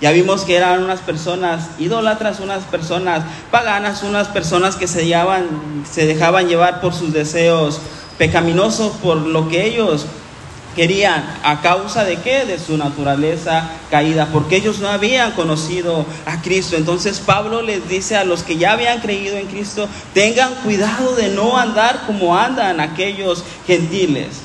Ya 0.00 0.12
vimos 0.12 0.42
que 0.42 0.56
eran 0.56 0.82
unas 0.82 1.00
personas 1.00 1.70
idólatras, 1.78 2.40
unas 2.40 2.64
personas 2.64 3.24
paganas, 3.50 4.02
unas 4.02 4.28
personas 4.28 4.76
que 4.76 4.86
se, 4.86 5.12
se 5.90 6.06
dejaban 6.06 6.48
llevar 6.48 6.80
por 6.80 6.92
sus 6.92 7.12
deseos 7.12 7.80
pecaminosos, 8.18 8.92
por 9.02 9.16
lo 9.16 9.48
que 9.48 9.64
ellos 9.64 10.06
querían, 10.76 11.24
a 11.42 11.62
causa 11.62 12.04
de 12.04 12.18
qué? 12.18 12.44
De 12.44 12.58
su 12.58 12.76
naturaleza 12.76 13.68
caída, 13.90 14.28
porque 14.30 14.56
ellos 14.56 14.78
no 14.78 14.88
habían 14.88 15.32
conocido 15.32 16.04
a 16.26 16.42
Cristo. 16.42 16.76
Entonces 16.76 17.18
Pablo 17.18 17.62
les 17.62 17.88
dice 17.88 18.16
a 18.16 18.24
los 18.24 18.42
que 18.42 18.58
ya 18.58 18.72
habían 18.72 19.00
creído 19.00 19.38
en 19.38 19.46
Cristo, 19.46 19.88
tengan 20.12 20.54
cuidado 20.56 21.16
de 21.16 21.30
no 21.30 21.56
andar 21.56 22.04
como 22.06 22.36
andan 22.36 22.78
aquellos 22.80 23.42
gentiles. 23.66 24.42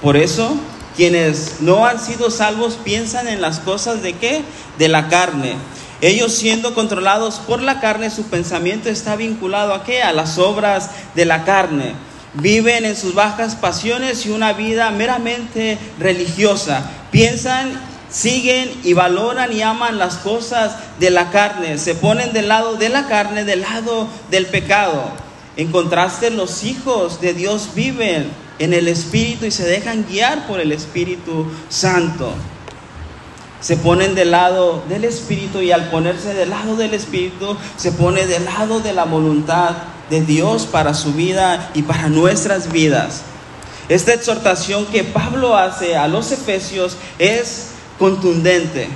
Por 0.00 0.16
eso, 0.16 0.56
quienes 0.96 1.60
no 1.60 1.84
han 1.84 2.00
sido 2.00 2.30
salvos 2.30 2.78
piensan 2.82 3.28
en 3.28 3.42
las 3.42 3.60
cosas 3.60 4.02
de 4.02 4.14
qué? 4.14 4.42
De 4.78 4.88
la 4.88 5.08
carne. 5.08 5.56
Ellos 6.00 6.32
siendo 6.32 6.74
controlados 6.74 7.36
por 7.36 7.62
la 7.62 7.80
carne, 7.80 8.10
su 8.10 8.24
pensamiento 8.24 8.88
está 8.88 9.16
vinculado 9.16 9.74
a 9.74 9.84
qué? 9.84 10.02
A 10.02 10.12
las 10.12 10.38
obras 10.38 10.90
de 11.14 11.26
la 11.26 11.44
carne 11.44 11.94
viven 12.40 12.84
en 12.84 12.96
sus 12.96 13.14
bajas 13.14 13.54
pasiones 13.54 14.26
y 14.26 14.30
una 14.30 14.52
vida 14.52 14.90
meramente 14.90 15.78
religiosa. 15.98 16.90
Piensan, 17.10 17.72
siguen 18.10 18.70
y 18.84 18.92
valoran 18.92 19.52
y 19.52 19.62
aman 19.62 19.98
las 19.98 20.16
cosas 20.18 20.76
de 21.00 21.10
la 21.10 21.30
carne. 21.30 21.78
Se 21.78 21.94
ponen 21.94 22.32
del 22.32 22.48
lado 22.48 22.76
de 22.76 22.88
la 22.88 23.06
carne, 23.06 23.44
del 23.44 23.62
lado 23.62 24.08
del 24.30 24.46
pecado. 24.46 25.04
En 25.56 25.72
contraste, 25.72 26.30
los 26.30 26.64
hijos 26.64 27.20
de 27.20 27.32
Dios 27.32 27.70
viven 27.74 28.30
en 28.58 28.74
el 28.74 28.88
Espíritu 28.88 29.46
y 29.46 29.50
se 29.50 29.64
dejan 29.64 30.06
guiar 30.08 30.46
por 30.46 30.60
el 30.60 30.72
Espíritu 30.72 31.46
Santo. 31.68 32.34
Se 33.60 33.76
ponen 33.78 34.14
del 34.14 34.30
lado 34.30 34.84
del 34.88 35.04
Espíritu 35.04 35.62
y 35.62 35.72
al 35.72 35.88
ponerse 35.88 36.34
del 36.34 36.50
lado 36.50 36.76
del 36.76 36.92
Espíritu 36.92 37.56
se 37.76 37.90
pone 37.92 38.26
del 38.26 38.44
lado 38.44 38.80
de 38.80 38.92
la 38.92 39.04
voluntad 39.04 39.76
de 40.10 40.22
Dios 40.22 40.66
para 40.66 40.94
su 40.94 41.12
vida 41.12 41.70
y 41.74 41.82
para 41.82 42.08
nuestras 42.08 42.70
vidas. 42.70 43.22
Esta 43.88 44.14
exhortación 44.14 44.86
que 44.86 45.04
Pablo 45.04 45.56
hace 45.56 45.96
a 45.96 46.08
los 46.08 46.32
efesios 46.32 46.96
es 47.18 47.68
contundente. 47.98 48.88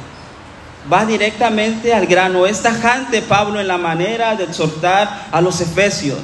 Va 0.93 1.05
directamente 1.05 1.95
al 1.95 2.07
grano. 2.07 2.47
Es 2.47 2.63
tajante 2.63 3.23
Pablo 3.23 3.61
en 3.61 3.69
la 3.69 3.79
manera 3.79 4.35
de 4.35 4.45
exhortar 4.45 5.29
a 5.31 5.41
los 5.41 5.61
efesios 5.61 6.19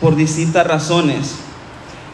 por 0.00 0.16
distintas 0.16 0.66
razones. 0.66 1.36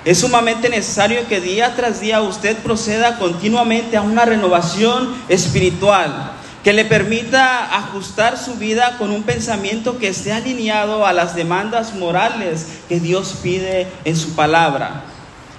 Es 0.05 0.19
sumamente 0.19 0.69
necesario 0.69 1.27
que 1.27 1.41
día 1.41 1.75
tras 1.75 2.01
día 2.01 2.21
usted 2.21 2.57
proceda 2.59 3.19
continuamente 3.19 3.97
a 3.97 4.03
una 4.03 4.25
renovación 4.25 5.15
espiritual 5.29 6.38
que 6.65 6.73
le 6.73 6.85
permita 6.85 7.77
ajustar 7.77 8.37
su 8.37 8.55
vida 8.55 8.97
con 8.99 9.11
un 9.11 9.23
pensamiento 9.23 9.99
que 9.99 10.09
esté 10.09 10.33
alineado 10.33 11.07
a 11.07 11.13
las 11.13 11.35
demandas 11.35 11.95
morales 11.95 12.67
que 12.89 13.01
Dios 13.01 13.39
pide 13.43 13.87
en 14.05 14.17
su 14.17 14.35
palabra. 14.35 15.05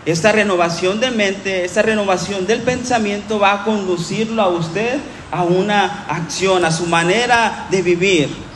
Esta 0.06 0.32
renovación 0.32 1.00
de 1.00 1.12
mente, 1.12 1.66
esta 1.66 1.82
renovación 1.82 2.48
del 2.48 2.62
pensamiento 2.62 3.40
va 3.40 3.54
a 3.54 3.64
conducirlo 3.64 4.42
a 4.42 4.50
usted 4.50 5.00
a 5.32 5.44
una 5.44 6.06
acción, 6.08 6.66
a 6.66 6.72
su 6.72 6.88
manera 6.88 7.68
de 7.70 7.82
vivir 7.82 8.49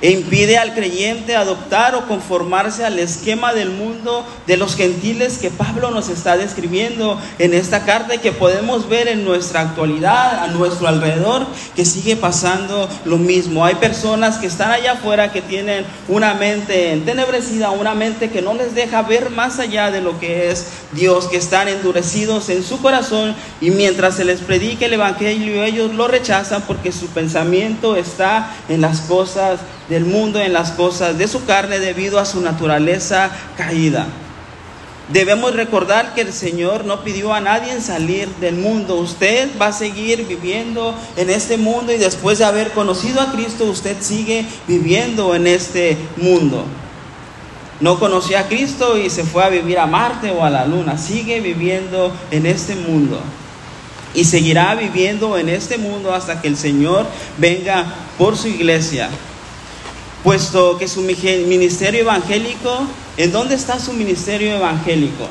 e 0.00 0.10
impide 0.10 0.58
al 0.58 0.74
creyente 0.74 1.36
adoptar 1.36 1.94
o 1.94 2.06
conformarse 2.06 2.84
al 2.84 2.98
esquema 2.98 3.54
del 3.54 3.70
mundo 3.70 4.24
de 4.46 4.56
los 4.56 4.76
gentiles 4.76 5.38
que 5.38 5.50
Pablo 5.50 5.90
nos 5.90 6.08
está 6.08 6.36
describiendo 6.36 7.20
en 7.38 7.54
esta 7.54 7.84
carta 7.84 8.14
y 8.14 8.18
que 8.18 8.32
podemos 8.32 8.88
ver 8.88 9.08
en 9.08 9.24
nuestra 9.24 9.60
actualidad, 9.60 10.44
a 10.44 10.48
nuestro 10.48 10.88
alrededor, 10.88 11.46
que 11.74 11.84
sigue 11.84 12.16
pasando 12.16 12.88
lo 13.04 13.18
mismo. 13.18 13.64
Hay 13.64 13.76
personas 13.76 14.36
que 14.36 14.46
están 14.46 14.70
allá 14.70 14.92
afuera 14.92 15.32
que 15.32 15.42
tienen 15.42 15.84
una 16.08 16.34
mente 16.34 16.92
entenebrecida, 16.92 17.70
una 17.70 17.94
mente 17.94 18.30
que 18.30 18.42
no 18.42 18.54
les 18.54 18.74
deja 18.74 19.02
ver 19.02 19.30
más 19.30 19.58
allá 19.58 19.90
de 19.90 20.00
lo 20.00 20.18
que 20.20 20.50
es 20.50 20.66
Dios, 20.92 21.26
que 21.26 21.36
están 21.36 21.68
endurecidos 21.68 22.48
en 22.48 22.62
su 22.62 22.80
corazón 22.80 23.34
y 23.60 23.70
mientras 23.70 24.16
se 24.16 24.24
les 24.24 24.40
predique 24.40 24.86
el 24.86 24.92
Evangelio 24.92 25.64
ellos 25.64 25.94
lo 25.94 26.08
rechazan 26.08 26.62
porque 26.62 26.92
su 26.92 27.06
pensamiento 27.08 27.96
está 27.96 28.54
en 28.68 28.80
las 28.80 29.00
cosas 29.02 29.60
del 29.88 30.04
mundo 30.04 30.40
en 30.40 30.52
las 30.52 30.72
cosas 30.72 31.18
de 31.18 31.28
su 31.28 31.44
carne 31.44 31.78
debido 31.78 32.18
a 32.18 32.24
su 32.24 32.40
naturaleza 32.40 33.30
caída. 33.56 34.06
Debemos 35.08 35.54
recordar 35.54 36.14
que 36.14 36.22
el 36.22 36.32
Señor 36.32 36.84
no 36.84 37.04
pidió 37.04 37.32
a 37.32 37.40
nadie 37.40 37.80
salir 37.80 38.28
del 38.40 38.56
mundo. 38.56 38.96
Usted 38.96 39.50
va 39.60 39.68
a 39.68 39.72
seguir 39.72 40.26
viviendo 40.26 40.96
en 41.16 41.30
este 41.30 41.56
mundo 41.56 41.92
y 41.92 41.96
después 41.96 42.38
de 42.38 42.44
haber 42.44 42.72
conocido 42.72 43.20
a 43.20 43.30
Cristo, 43.30 43.66
usted 43.66 43.96
sigue 44.00 44.44
viviendo 44.66 45.36
en 45.36 45.46
este 45.46 45.96
mundo. 46.16 46.64
No 47.78 48.00
conoció 48.00 48.36
a 48.36 48.48
Cristo 48.48 48.98
y 48.98 49.08
se 49.08 49.22
fue 49.22 49.44
a 49.44 49.48
vivir 49.48 49.78
a 49.78 49.86
Marte 49.86 50.32
o 50.32 50.44
a 50.44 50.50
la 50.50 50.66
Luna. 50.66 50.98
Sigue 50.98 51.40
viviendo 51.40 52.12
en 52.32 52.46
este 52.46 52.74
mundo. 52.74 53.20
Y 54.12 54.24
seguirá 54.24 54.74
viviendo 54.74 55.38
en 55.38 55.48
este 55.48 55.78
mundo 55.78 56.12
hasta 56.12 56.40
que 56.40 56.48
el 56.48 56.56
Señor 56.56 57.06
venga 57.38 57.84
por 58.18 58.36
su 58.36 58.48
iglesia 58.48 59.08
puesto 60.26 60.76
que 60.76 60.88
su 60.88 61.02
ministerio 61.02 62.00
evangélico, 62.00 62.80
¿en 63.16 63.30
dónde 63.30 63.54
está 63.54 63.78
su 63.78 63.92
ministerio 63.92 64.56
evangélico? 64.56 65.28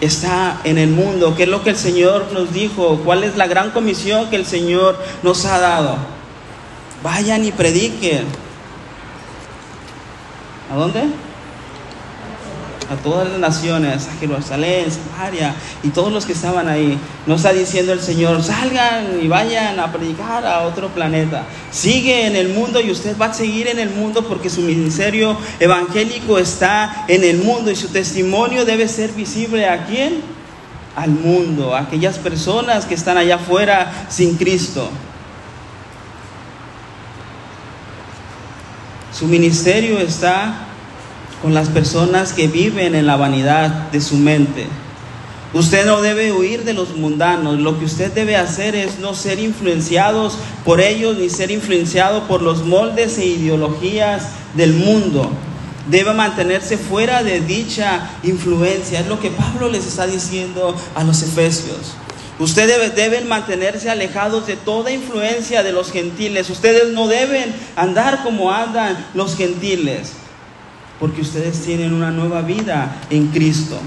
Está 0.00 0.62
en 0.64 0.78
el 0.78 0.88
mundo, 0.88 1.34
¿qué 1.36 1.42
es 1.42 1.48
lo 1.50 1.62
que 1.62 1.68
el 1.68 1.76
Señor 1.76 2.32
nos 2.32 2.54
dijo? 2.54 3.02
¿Cuál 3.04 3.22
es 3.24 3.36
la 3.36 3.46
gran 3.46 3.70
comisión 3.72 4.30
que 4.30 4.36
el 4.36 4.46
Señor 4.46 4.98
nos 5.22 5.44
ha 5.44 5.58
dado? 5.58 5.98
Vayan 7.02 7.44
y 7.44 7.52
prediquen. 7.52 8.24
¿A 10.72 10.74
dónde? 10.74 11.02
A 12.90 12.96
todas 12.96 13.28
las 13.28 13.38
naciones, 13.38 14.08
a 14.08 14.18
Jerusalén, 14.18 14.86
Samaria 14.90 15.54
y 15.82 15.88
todos 15.88 16.12
los 16.12 16.24
que 16.24 16.32
estaban 16.32 16.68
ahí. 16.68 16.98
No 17.26 17.34
está 17.34 17.52
diciendo 17.52 17.92
el 17.92 18.00
Señor, 18.00 18.42
salgan 18.42 19.20
y 19.22 19.28
vayan 19.28 19.78
a 19.78 19.92
predicar 19.92 20.46
a 20.46 20.62
otro 20.62 20.88
planeta. 20.88 21.44
Sigue 21.70 22.26
en 22.26 22.36
el 22.36 22.48
mundo 22.48 22.80
y 22.80 22.90
usted 22.90 23.16
va 23.18 23.26
a 23.26 23.34
seguir 23.34 23.68
en 23.68 23.78
el 23.78 23.90
mundo 23.90 24.26
porque 24.26 24.48
su 24.48 24.62
ministerio 24.62 25.36
evangélico 25.60 26.38
está 26.38 27.04
en 27.08 27.24
el 27.24 27.38
mundo 27.38 27.70
y 27.70 27.76
su 27.76 27.88
testimonio 27.88 28.64
debe 28.64 28.88
ser 28.88 29.12
visible 29.12 29.68
a 29.68 29.84
quién? 29.86 30.22
Al 30.96 31.10
mundo, 31.10 31.74
a 31.74 31.80
aquellas 31.80 32.18
personas 32.18 32.86
que 32.86 32.94
están 32.94 33.18
allá 33.18 33.36
afuera 33.36 34.06
sin 34.08 34.36
Cristo. 34.36 34.90
Su 39.12 39.26
ministerio 39.26 39.98
está 39.98 40.67
con 41.42 41.54
las 41.54 41.68
personas 41.68 42.32
que 42.32 42.48
viven 42.48 42.94
en 42.94 43.06
la 43.06 43.16
vanidad 43.16 43.90
de 43.90 44.00
su 44.00 44.16
mente. 44.16 44.66
Usted 45.54 45.86
no 45.86 46.02
debe 46.02 46.30
huir 46.30 46.64
de 46.64 46.74
los 46.74 46.94
mundanos, 46.96 47.58
lo 47.58 47.78
que 47.78 47.86
usted 47.86 48.12
debe 48.12 48.36
hacer 48.36 48.74
es 48.74 48.98
no 48.98 49.14
ser 49.14 49.38
influenciados 49.38 50.36
por 50.62 50.80
ellos 50.80 51.16
ni 51.16 51.30
ser 51.30 51.50
influenciado 51.50 52.24
por 52.24 52.42
los 52.42 52.66
moldes 52.66 53.16
e 53.16 53.24
ideologías 53.24 54.28
del 54.54 54.74
mundo. 54.74 55.30
Debe 55.88 56.12
mantenerse 56.12 56.76
fuera 56.76 57.22
de 57.22 57.40
dicha 57.40 58.10
influencia, 58.22 59.00
es 59.00 59.06
lo 59.06 59.20
que 59.20 59.30
Pablo 59.30 59.70
les 59.70 59.86
está 59.86 60.06
diciendo 60.06 60.76
a 60.94 61.02
los 61.02 61.22
efesios. 61.22 61.94
Ustedes 62.38 62.94
deben 62.94 63.26
mantenerse 63.26 63.88
alejados 63.88 64.46
de 64.46 64.56
toda 64.56 64.92
influencia 64.92 65.62
de 65.62 65.72
los 65.72 65.90
gentiles. 65.90 66.50
Ustedes 66.50 66.92
no 66.92 67.08
deben 67.08 67.54
andar 67.74 68.22
como 68.22 68.52
andan 68.52 69.06
los 69.14 69.34
gentiles 69.34 70.12
porque 71.00 71.20
ustedes 71.20 71.60
tienen 71.60 71.92
una 71.92 72.10
nueva 72.10 72.42
vida 72.42 73.00
en 73.10 73.28
Cristo. 73.28 73.78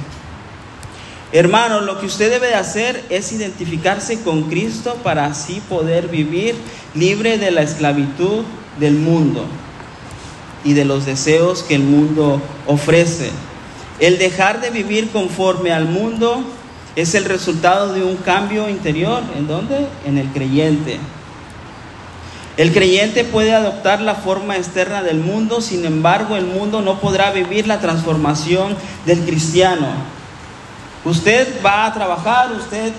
Hermano, 1.34 1.82
lo 1.82 2.00
que 2.00 2.08
usted 2.08 2.30
debe 2.30 2.48
de 2.48 2.56
hacer 2.56 3.06
es 3.10 3.32
identificarse 3.32 4.22
con 4.22 4.44
Cristo 4.44 4.98
para 5.02 5.26
así 5.26 5.62
poder 5.70 6.10
vivir 6.10 6.56
libre 6.94 7.38
de 7.38 7.52
la 7.52 7.62
esclavitud 7.62 8.44
del 8.80 8.96
mundo 8.96 9.46
y 10.66 10.74
de 10.74 10.86
los 10.86 11.06
deseos 11.06 11.64
que 11.64 11.76
el 11.76 11.84
mundo 11.84 12.42
ofrece. 12.68 13.32
El 14.00 14.18
dejar 14.18 14.62
de 14.62 14.72
vivir 14.72 15.10
conforme 15.10 15.72
al 15.72 15.86
mundo 15.86 16.44
es 16.96 17.16
el 17.16 17.26
resultado 17.26 17.94
de 17.94 18.04
un 18.04 18.18
cambio 18.18 18.68
interior. 18.70 19.24
¿En 19.38 19.48
dónde? 19.48 19.88
En 20.06 20.18
el 20.18 20.28
creyente. 20.28 21.00
El 22.62 22.74
creyente 22.74 23.24
puede 23.24 23.56
adoptar 23.56 24.02
la 24.02 24.14
forma 24.14 24.56
externa 24.56 25.02
del 25.02 25.18
mundo, 25.18 25.62
sin 25.62 25.84
embargo 25.84 26.38
el 26.38 26.46
mundo 26.46 26.84
no 26.84 27.00
podrá 27.00 27.32
vivir 27.32 27.66
la 27.66 27.80
transformación 27.80 28.78
del 29.08 29.22
cristiano. 29.22 29.88
Usted 31.04 31.48
va 31.66 31.88
a 31.88 31.94
trabajar, 31.96 32.52
usted 32.52 32.94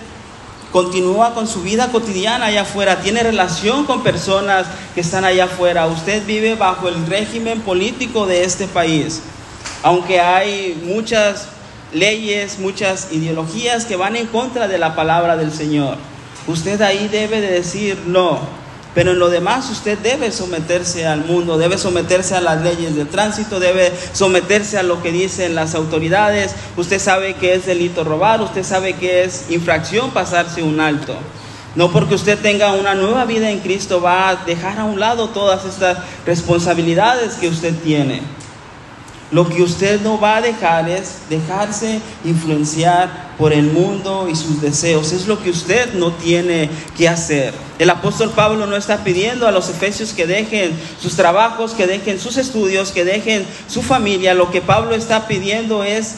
continúa 0.73 1.33
con 1.33 1.47
su 1.47 1.62
vida 1.62 1.92
cotidiana 1.92 2.47
allá 2.47 2.62
afuera, 2.62 3.02
tiene 3.02 3.23
relación 3.23 3.85
con 3.85 4.02
personas 4.02 4.66
que 4.97 5.00
están 5.00 5.25
allá 5.25 5.45
afuera, 5.45 5.87
usted 5.87 6.26
vive 6.26 6.57
bajo 6.57 6.88
el 6.88 7.07
régimen 7.07 7.61
político 7.61 8.26
de 8.26 8.42
este 8.42 8.66
país. 8.66 9.23
Aunque 9.85 10.21
hay 10.21 10.83
muchas 10.85 11.47
leyes, 11.92 12.59
muchas 12.59 13.12
ideologías 13.12 13.85
que 13.85 13.95
van 13.95 14.16
en 14.16 14.26
contra 14.26 14.66
de 14.66 14.78
la 14.78 14.97
palabra 14.97 15.37
del 15.37 15.52
Señor, 15.52 15.99
usted 16.49 16.83
ahí 16.83 17.07
debe 17.07 17.40
de 17.40 17.52
decir 17.52 17.97
no, 18.09 18.40
pero 18.95 19.13
en 19.13 19.19
lo 19.19 19.31
demás 19.31 19.71
usted 19.71 19.99
debe 19.99 20.31
someterse 20.33 21.07
al 21.07 21.25
mundo, 21.25 21.57
debe 21.57 21.79
someterse 21.79 22.35
a 22.35 22.41
las 22.41 22.63
leyes 22.63 22.95
de 22.95 23.05
tránsito, 23.05 23.59
debe 23.59 23.93
someterse 24.13 24.79
a 24.79 24.83
lo 24.83 25.03
que 25.03 25.13
dicen 25.13 25.55
las 25.55 25.75
autoridades. 25.75 26.55
Usted 26.77 26.99
sabe 26.99 27.35
que 27.35 27.55
es 27.55 27.65
delito 27.65 28.05
robar, 28.05 28.43
usted 28.43 28.65
sabe 28.65 28.95
que 28.95 29.25
es 29.25 29.51
infracción 29.51 30.11
pasarse 30.11 30.63
un 30.63 30.81
alto. 30.81 31.17
No 31.75 31.91
porque 31.91 32.15
usted 32.15 32.39
tenga 32.39 32.73
una 32.73 32.95
nueva 32.95 33.25
vida 33.25 33.51
en 33.51 33.61
Cristo 33.61 34.03
va 34.03 34.29
a 34.29 34.37
dejar 34.37 34.79
a 34.79 34.85
un 34.85 35.01
lado 35.01 35.31
todas 35.31 35.65
estas 35.65 35.99
responsabilidades 36.27 37.35
que 37.35 37.49
usted 37.49 37.75
tiene. 37.77 38.21
Lo 39.33 39.49
que 39.49 39.62
usted 39.62 40.03
no 40.03 40.21
va 40.21 40.37
a 40.37 40.43
dejar 40.43 40.91
es 40.91 41.21
dejarse 41.31 42.01
influenciar 42.23 43.33
por 43.39 43.55
el 43.55 43.65
mundo 43.65 44.29
y 44.31 44.37
sus 44.37 44.61
deseos. 44.61 45.11
Es 45.12 45.27
lo 45.27 45.43
que 45.43 45.49
usted 45.49 45.95
no 45.95 46.12
tiene 46.12 46.69
que 46.97 47.09
hacer. 47.09 47.55
El 47.79 47.89
apóstol 47.89 48.31
Pablo 48.31 48.67
no 48.67 48.77
está 48.77 49.03
pidiendo 49.05 49.49
a 49.49 49.51
los 49.51 49.71
efesios 49.71 50.12
que 50.12 50.27
dejen 50.27 50.79
sus 51.01 51.17
trabajos, 51.17 51.73
que 51.73 51.87
dejen 51.87 52.21
sus 52.21 52.37
estudios, 52.37 52.93
que 52.93 53.07
dejen 53.07 53.47
su 53.69 53.81
familia. 53.81 54.35
Lo 54.35 54.51
que 54.51 54.61
Pablo 54.61 54.95
está 54.95 55.27
pidiendo 55.27 55.83
es 55.83 56.17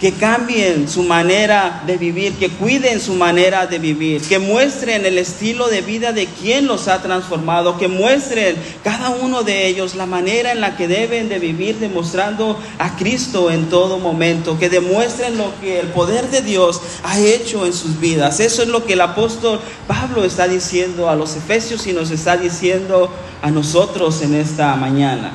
que 0.00 0.12
cambien 0.12 0.88
su 0.88 1.02
manera 1.02 1.82
de 1.86 1.96
vivir, 1.96 2.34
que 2.34 2.50
cuiden 2.50 3.00
su 3.00 3.14
manera 3.14 3.66
de 3.66 3.78
vivir, 3.78 4.20
que 4.20 4.38
muestren 4.38 5.06
el 5.06 5.16
estilo 5.16 5.68
de 5.68 5.80
vida 5.80 6.12
de 6.12 6.26
quien 6.26 6.66
los 6.66 6.86
ha 6.88 7.00
transformado, 7.00 7.78
que 7.78 7.88
muestren 7.88 8.56
cada 8.84 9.08
uno 9.10 9.42
de 9.42 9.66
ellos 9.66 9.94
la 9.94 10.04
manera 10.04 10.52
en 10.52 10.60
la 10.60 10.76
que 10.76 10.86
deben 10.86 11.30
de 11.30 11.38
vivir 11.38 11.76
demostrando 11.76 12.60
a 12.78 12.96
Cristo 12.96 13.50
en 13.50 13.70
todo 13.70 13.98
momento, 13.98 14.58
que 14.58 14.68
demuestren 14.68 15.38
lo 15.38 15.58
que 15.60 15.80
el 15.80 15.88
poder 15.88 16.28
de 16.30 16.42
Dios 16.42 16.82
ha 17.02 17.18
hecho 17.18 17.64
en 17.64 17.72
sus 17.72 17.98
vidas. 17.98 18.40
Eso 18.40 18.62
es 18.62 18.68
lo 18.68 18.84
que 18.84 18.92
el 18.92 19.00
apóstol 19.00 19.60
Pablo 19.86 20.24
está 20.24 20.46
diciendo 20.46 21.08
a 21.08 21.16
los 21.16 21.36
efesios 21.36 21.86
y 21.86 21.94
nos 21.94 22.10
está 22.10 22.36
diciendo 22.36 23.10
a 23.40 23.50
nosotros 23.50 24.20
en 24.20 24.34
esta 24.34 24.76
mañana. 24.76 25.32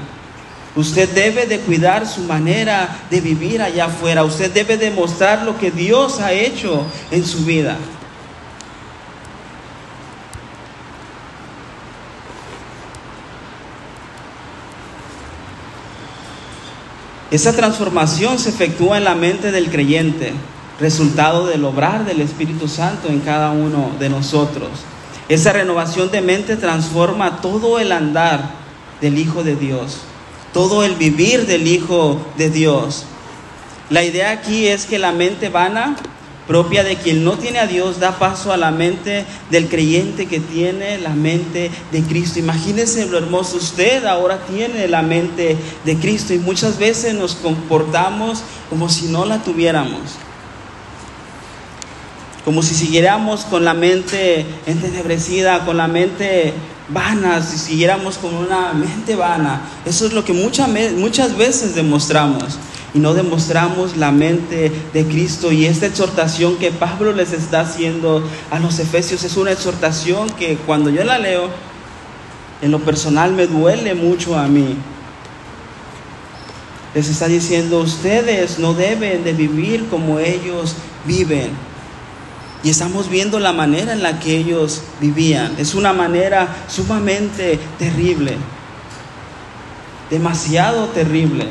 Usted 0.76 1.10
debe 1.10 1.48
de 1.48 1.60
cuidar 1.60 2.08
su 2.08 2.22
manera 2.22 2.98
de 3.10 3.20
vivir 3.20 3.62
allá 3.62 3.86
afuera. 3.86 4.24
Usted 4.24 4.52
debe 4.52 4.78
demostrar 4.78 5.44
lo 5.44 5.58
que 5.58 5.70
Dios 5.70 6.22
ha 6.22 6.32
hecho 6.32 6.86
en 7.12 7.26
su 7.26 7.44
vida. 7.44 7.78
Esa 17.32 17.54
transformación 17.54 18.40
se 18.40 18.50
efectúa 18.50 18.98
en 18.98 19.06
la 19.06 19.16
mente 19.16 19.52
del 19.52 19.70
creyente, 19.70 20.34
resultado 20.80 21.48
del 21.48 21.64
obrar 21.64 22.06
del 22.06 22.22
Espíritu 22.22 22.68
Santo 22.68 23.10
en 23.10 23.20
cada 23.22 23.52
uno 23.52 23.92
de 24.00 24.10
nosotros. 24.10 24.70
Esa 25.28 25.54
renovación 25.54 26.12
de 26.12 26.22
mente 26.22 26.56
transforma 26.58 27.42
todo 27.42 27.80
el 27.80 27.92
andar 27.92 28.52
del 29.00 29.18
Hijo 29.18 29.44
de 29.44 29.56
Dios 29.56 30.02
todo 30.54 30.84
el 30.84 30.96
vivir 30.96 31.46
del 31.46 31.68
Hijo 31.68 32.20
de 32.38 32.50
Dios. 32.50 33.06
La 33.90 34.04
idea 34.04 34.32
aquí 34.32 34.68
es 34.68 34.86
que 34.86 35.00
la 35.00 35.12
mente 35.12 35.50
vana, 35.50 35.98
propia 36.48 36.84
de 36.84 36.96
quien 36.96 37.24
no 37.24 37.38
tiene 37.38 37.60
a 37.60 37.68
Dios, 37.68 38.00
da 38.00 38.18
paso 38.20 38.52
a 38.52 38.58
la 38.58 38.72
mente 38.72 39.26
del 39.50 39.68
creyente 39.68 40.28
que 40.28 40.40
tiene 40.40 40.98
la 40.98 41.10
mente 41.10 41.70
de 41.92 42.02
Cristo. 42.04 42.40
Imagínense 42.40 43.06
lo 43.06 43.18
hermoso, 43.18 43.58
usted 43.58 44.06
ahora 44.06 44.46
tiene 44.46 44.88
la 44.88 45.02
mente 45.02 45.58
de 45.86 45.96
Cristo 45.98 46.34
y 46.34 46.40
muchas 46.40 46.78
veces 46.78 47.14
nos 47.14 47.36
comportamos 47.36 48.44
como 48.70 48.90
si 48.90 49.08
no 49.08 49.26
la 49.26 49.44
tuviéramos. 49.44 50.00
Como 52.46 52.64
si 52.64 52.74
siguiéramos 52.74 53.42
con 53.42 53.66
la 53.66 53.74
mente 53.74 54.46
entenebrecida, 54.66 55.64
con 55.64 55.78
la 55.78 55.88
mente 55.88 56.54
vana, 56.94 57.42
si 57.42 57.58
siguiéramos 57.58 58.18
con 58.18 58.34
una 58.36 58.74
mente 58.74 59.16
vana. 59.16 59.62
Eso 59.86 60.06
es 60.06 60.14
lo 60.14 60.24
que 60.26 60.34
muchas 60.34 61.38
veces 61.38 61.76
demostramos 61.76 62.58
y 62.94 63.00
no 63.00 63.14
demostramos 63.14 63.98
la 63.98 64.12
mente 64.12 64.72
de 64.94 65.06
Cristo. 65.06 65.52
Y 65.52 65.66
esta 65.66 65.86
exhortación 65.86 66.58
que 66.58 66.72
Pablo 66.72 67.14
les 67.14 67.34
está 67.34 67.62
haciendo 67.62 68.24
a 68.50 68.60
los 68.60 68.80
efesios 68.80 69.24
es 69.24 69.38
una 69.38 69.52
exhortación 69.52 70.30
que 70.32 70.58
cuando 70.58 70.90
yo 70.90 71.04
la 71.04 71.18
leo, 71.18 71.50
en 72.62 72.72
lo 72.72 72.80
personal 72.80 73.34
me 73.34 73.48
duele 73.48 73.96
mucho 73.96 74.38
a 74.38 74.48
mí. 74.48 74.76
Les 76.94 77.08
está 77.08 77.28
diciendo, 77.28 77.80
ustedes 77.80 78.60
no 78.60 78.74
deben 78.74 79.24
de 79.24 79.32
vivir 79.32 79.88
como 79.90 80.20
ellos 80.20 80.76
viven. 81.06 81.71
Y 82.64 82.70
estamos 82.70 83.10
viendo 83.10 83.40
la 83.40 83.54
manera 83.54 83.94
en 83.94 84.04
la 84.04 84.20
que 84.20 84.38
ellos 84.38 84.84
vivían. 85.00 85.56
Es 85.58 85.74
una 85.74 85.94
manera 85.94 86.48
sumamente 86.68 87.60
terrible. 87.80 88.38
Demasiado 90.10 90.88
terrible. 90.88 91.48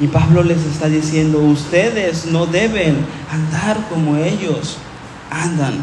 Y 0.00 0.06
Pablo 0.08 0.42
les 0.42 0.64
está 0.64 0.88
diciendo, 0.88 1.38
ustedes 1.38 2.26
no 2.26 2.46
deben 2.46 2.96
andar 3.30 3.88
como 3.88 4.16
ellos 4.16 4.78
andan. 5.30 5.74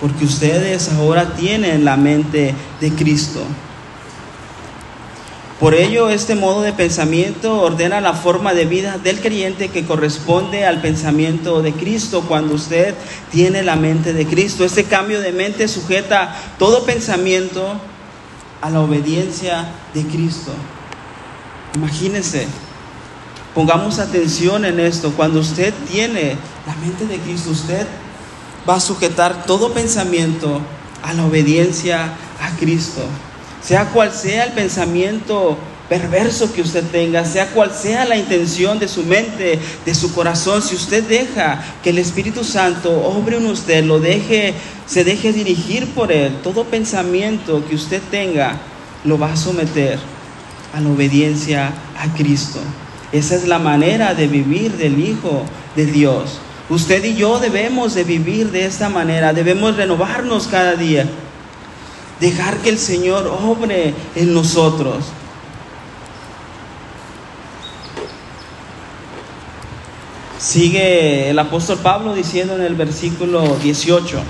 Porque 0.00 0.24
ustedes 0.24 0.90
ahora 0.92 1.34
tienen 1.34 1.84
la 1.84 1.96
mente 1.96 2.54
de 2.80 2.90
Cristo. 2.92 3.40
Por 5.60 5.74
ello, 5.74 6.10
este 6.10 6.34
modo 6.34 6.62
de 6.62 6.72
pensamiento 6.72 7.60
ordena 7.60 8.00
la 8.00 8.14
forma 8.14 8.54
de 8.54 8.64
vida 8.64 8.98
del 8.98 9.20
creyente 9.20 9.68
que 9.68 9.84
corresponde 9.84 10.66
al 10.66 10.80
pensamiento 10.80 11.62
de 11.62 11.72
Cristo 11.72 12.24
cuando 12.26 12.56
usted 12.56 12.94
tiene 13.30 13.62
la 13.62 13.76
mente 13.76 14.12
de 14.12 14.26
Cristo. 14.26 14.64
Este 14.64 14.84
cambio 14.84 15.20
de 15.20 15.30
mente 15.30 15.68
sujeta 15.68 16.34
todo 16.58 16.84
pensamiento 16.84 17.80
a 18.62 18.70
la 18.70 18.80
obediencia 18.80 19.66
de 19.94 20.02
Cristo. 20.02 20.50
Imagínense, 21.76 22.48
pongamos 23.54 24.00
atención 24.00 24.64
en 24.64 24.80
esto. 24.80 25.12
Cuando 25.12 25.38
usted 25.38 25.72
tiene 25.88 26.36
la 26.66 26.74
mente 26.84 27.06
de 27.06 27.18
Cristo, 27.18 27.50
usted 27.50 27.86
va 28.68 28.74
a 28.74 28.80
sujetar 28.80 29.46
todo 29.46 29.72
pensamiento 29.72 30.60
a 31.04 31.12
la 31.12 31.24
obediencia 31.24 32.14
a 32.40 32.50
Cristo 32.58 33.02
sea 33.66 33.86
cual 33.86 34.12
sea 34.12 34.44
el 34.44 34.52
pensamiento 34.52 35.56
perverso 35.88 36.52
que 36.52 36.62
usted 36.62 36.84
tenga, 36.84 37.24
sea 37.24 37.48
cual 37.48 37.72
sea 37.72 38.04
la 38.04 38.16
intención 38.16 38.78
de 38.78 38.88
su 38.88 39.04
mente, 39.04 39.58
de 39.84 39.94
su 39.94 40.14
corazón, 40.14 40.62
si 40.62 40.74
usted 40.74 41.04
deja 41.04 41.62
que 41.82 41.90
el 41.90 41.98
Espíritu 41.98 42.44
Santo 42.44 42.90
obre 42.90 43.36
en 43.36 43.46
usted, 43.46 43.84
lo 43.84 44.00
deje, 44.00 44.54
se 44.86 45.04
deje 45.04 45.32
dirigir 45.32 45.86
por 45.94 46.12
él, 46.12 46.36
todo 46.42 46.64
pensamiento 46.64 47.64
que 47.66 47.74
usted 47.74 48.02
tenga 48.10 48.58
lo 49.04 49.18
va 49.18 49.32
a 49.32 49.36
someter 49.36 49.98
a 50.74 50.80
la 50.80 50.90
obediencia 50.90 51.72
a 51.98 52.14
Cristo. 52.14 52.58
Esa 53.12 53.36
es 53.36 53.46
la 53.46 53.58
manera 53.58 54.14
de 54.14 54.26
vivir 54.26 54.72
del 54.72 54.98
Hijo 54.98 55.44
de 55.76 55.86
Dios. 55.86 56.40
Usted 56.68 57.04
y 57.04 57.14
yo 57.14 57.38
debemos 57.38 57.94
de 57.94 58.04
vivir 58.04 58.50
de 58.50 58.64
esta 58.64 58.88
manera, 58.88 59.32
debemos 59.32 59.76
renovarnos 59.76 60.48
cada 60.48 60.74
día 60.74 61.06
dejar 62.20 62.58
que 62.58 62.70
el 62.70 62.78
Señor 62.78 63.26
obre 63.26 63.94
en 64.14 64.34
nosotros. 64.34 65.04
Sigue 70.38 71.30
el 71.30 71.38
apóstol 71.38 71.78
Pablo 71.78 72.14
diciendo 72.14 72.54
en 72.54 72.62
el 72.62 72.74
versículo 72.74 73.56
18. 73.62 74.22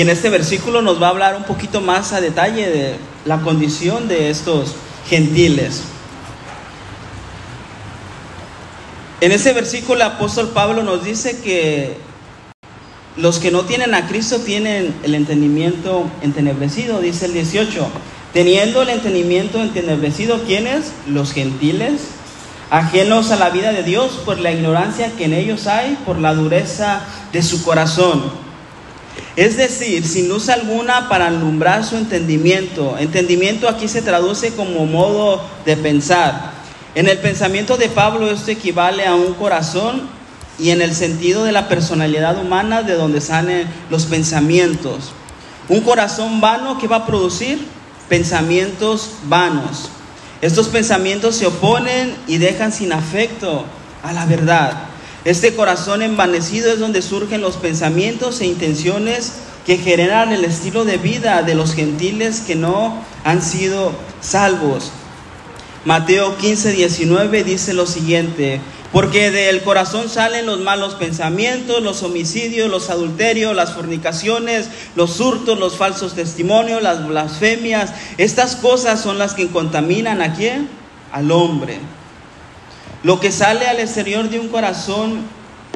Y 0.00 0.02
en 0.02 0.08
este 0.08 0.30
versículo 0.30 0.80
nos 0.80 1.02
va 1.02 1.08
a 1.08 1.10
hablar 1.10 1.36
un 1.36 1.42
poquito 1.42 1.82
más 1.82 2.14
a 2.14 2.22
detalle 2.22 2.70
de 2.70 2.94
la 3.26 3.42
condición 3.42 4.08
de 4.08 4.30
estos 4.30 4.74
gentiles. 5.06 5.82
En 9.20 9.30
ese 9.30 9.52
versículo 9.52 9.96
el 9.96 10.02
apóstol 10.12 10.52
Pablo 10.54 10.82
nos 10.82 11.04
dice 11.04 11.42
que 11.42 11.98
los 13.18 13.40
que 13.40 13.50
no 13.50 13.66
tienen 13.66 13.92
a 13.92 14.08
Cristo 14.08 14.38
tienen 14.38 14.94
el 15.02 15.14
entendimiento 15.14 16.10
entenebrecido, 16.22 17.02
dice 17.02 17.26
el 17.26 17.34
18. 17.34 17.86
Teniendo 18.32 18.80
el 18.80 18.88
entendimiento 18.88 19.60
entenebrecido, 19.60 20.44
¿quiénes? 20.44 20.92
Los 21.08 21.34
gentiles, 21.34 22.00
ajenos 22.70 23.32
a 23.32 23.36
la 23.36 23.50
vida 23.50 23.70
de 23.72 23.82
Dios 23.82 24.12
por 24.24 24.38
la 24.38 24.50
ignorancia 24.50 25.12
que 25.18 25.26
en 25.26 25.34
ellos 25.34 25.66
hay, 25.66 25.98
por 26.06 26.18
la 26.18 26.32
dureza 26.32 27.02
de 27.34 27.42
su 27.42 27.62
corazón. 27.62 28.48
Es 29.36 29.56
decir, 29.56 30.06
sin 30.06 30.28
luz 30.28 30.48
alguna 30.48 31.08
para 31.08 31.28
alumbrar 31.28 31.84
su 31.84 31.96
entendimiento. 31.96 32.96
Entendimiento 32.98 33.68
aquí 33.68 33.88
se 33.88 34.02
traduce 34.02 34.52
como 34.52 34.86
modo 34.86 35.40
de 35.64 35.76
pensar. 35.76 36.52
En 36.94 37.08
el 37.08 37.18
pensamiento 37.18 37.76
de 37.76 37.88
Pablo 37.88 38.30
esto 38.30 38.50
equivale 38.50 39.06
a 39.06 39.14
un 39.14 39.34
corazón 39.34 40.08
y 40.58 40.70
en 40.70 40.82
el 40.82 40.94
sentido 40.94 41.44
de 41.44 41.52
la 41.52 41.68
personalidad 41.68 42.38
humana 42.38 42.82
de 42.82 42.94
donde 42.94 43.20
salen 43.20 43.68
los 43.88 44.06
pensamientos. 44.06 45.12
Un 45.68 45.80
corazón 45.80 46.40
vano 46.40 46.78
que 46.78 46.88
va 46.88 46.96
a 46.96 47.06
producir 47.06 47.64
pensamientos 48.08 49.12
vanos. 49.24 49.88
Estos 50.42 50.68
pensamientos 50.68 51.36
se 51.36 51.46
oponen 51.46 52.14
y 52.26 52.38
dejan 52.38 52.72
sin 52.72 52.92
afecto 52.92 53.64
a 54.02 54.12
la 54.12 54.26
verdad. 54.26 54.89
Este 55.24 55.54
corazón 55.54 56.00
envanecido 56.00 56.72
es 56.72 56.78
donde 56.78 57.02
surgen 57.02 57.42
los 57.42 57.56
pensamientos 57.56 58.40
e 58.40 58.46
intenciones 58.46 59.32
que 59.66 59.76
generan 59.76 60.32
el 60.32 60.46
estilo 60.46 60.86
de 60.86 60.96
vida 60.96 61.42
de 61.42 61.54
los 61.54 61.74
gentiles 61.74 62.40
que 62.46 62.56
no 62.56 63.04
han 63.22 63.42
sido 63.42 63.92
salvos. 64.22 64.92
Mateo 65.84 66.38
15, 66.38 66.72
19 66.72 67.44
dice 67.44 67.74
lo 67.74 67.86
siguiente, 67.86 68.60
porque 68.92 69.30
del 69.30 69.62
corazón 69.62 70.08
salen 70.08 70.46
los 70.46 70.60
malos 70.60 70.94
pensamientos, 70.94 71.82
los 71.82 72.02
homicidios, 72.02 72.70
los 72.70 72.88
adulterios, 72.88 73.54
las 73.54 73.74
fornicaciones, 73.74 74.68
los 74.96 75.20
hurtos, 75.20 75.58
los 75.58 75.76
falsos 75.76 76.14
testimonios, 76.14 76.82
las 76.82 77.06
blasfemias. 77.06 77.92
Estas 78.16 78.56
cosas 78.56 79.02
son 79.02 79.18
las 79.18 79.34
que 79.34 79.48
contaminan 79.48 80.22
a 80.22 80.34
quién? 80.34 80.68
Al 81.12 81.30
hombre. 81.30 81.78
Lo 83.02 83.20
que 83.20 83.32
sale 83.32 83.66
al 83.66 83.80
exterior 83.80 84.28
de 84.28 84.38
un 84.38 84.48
corazón 84.48 85.20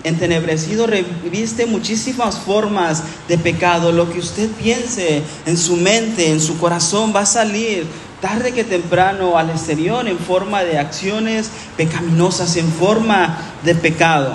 entenebrecido 0.02 0.86
reviste 0.86 1.66
muchísimas 1.66 2.38
formas 2.38 3.02
de 3.28 3.38
pecado. 3.38 3.92
Lo 3.92 4.12
que 4.12 4.18
usted 4.18 4.50
piense 4.50 5.22
en 5.46 5.56
su 5.56 5.76
mente, 5.76 6.30
en 6.30 6.40
su 6.40 6.58
corazón, 6.58 7.12
va 7.14 7.20
a 7.20 7.26
salir 7.26 7.86
tarde 8.20 8.52
que 8.52 8.64
temprano 8.64 9.38
al 9.38 9.50
exterior 9.50 10.06
en 10.08 10.18
forma 10.18 10.62
de 10.64 10.78
acciones 10.78 11.50
pecaminosas, 11.76 12.56
en 12.56 12.70
forma 12.70 13.38
de 13.64 13.74
pecado. 13.74 14.34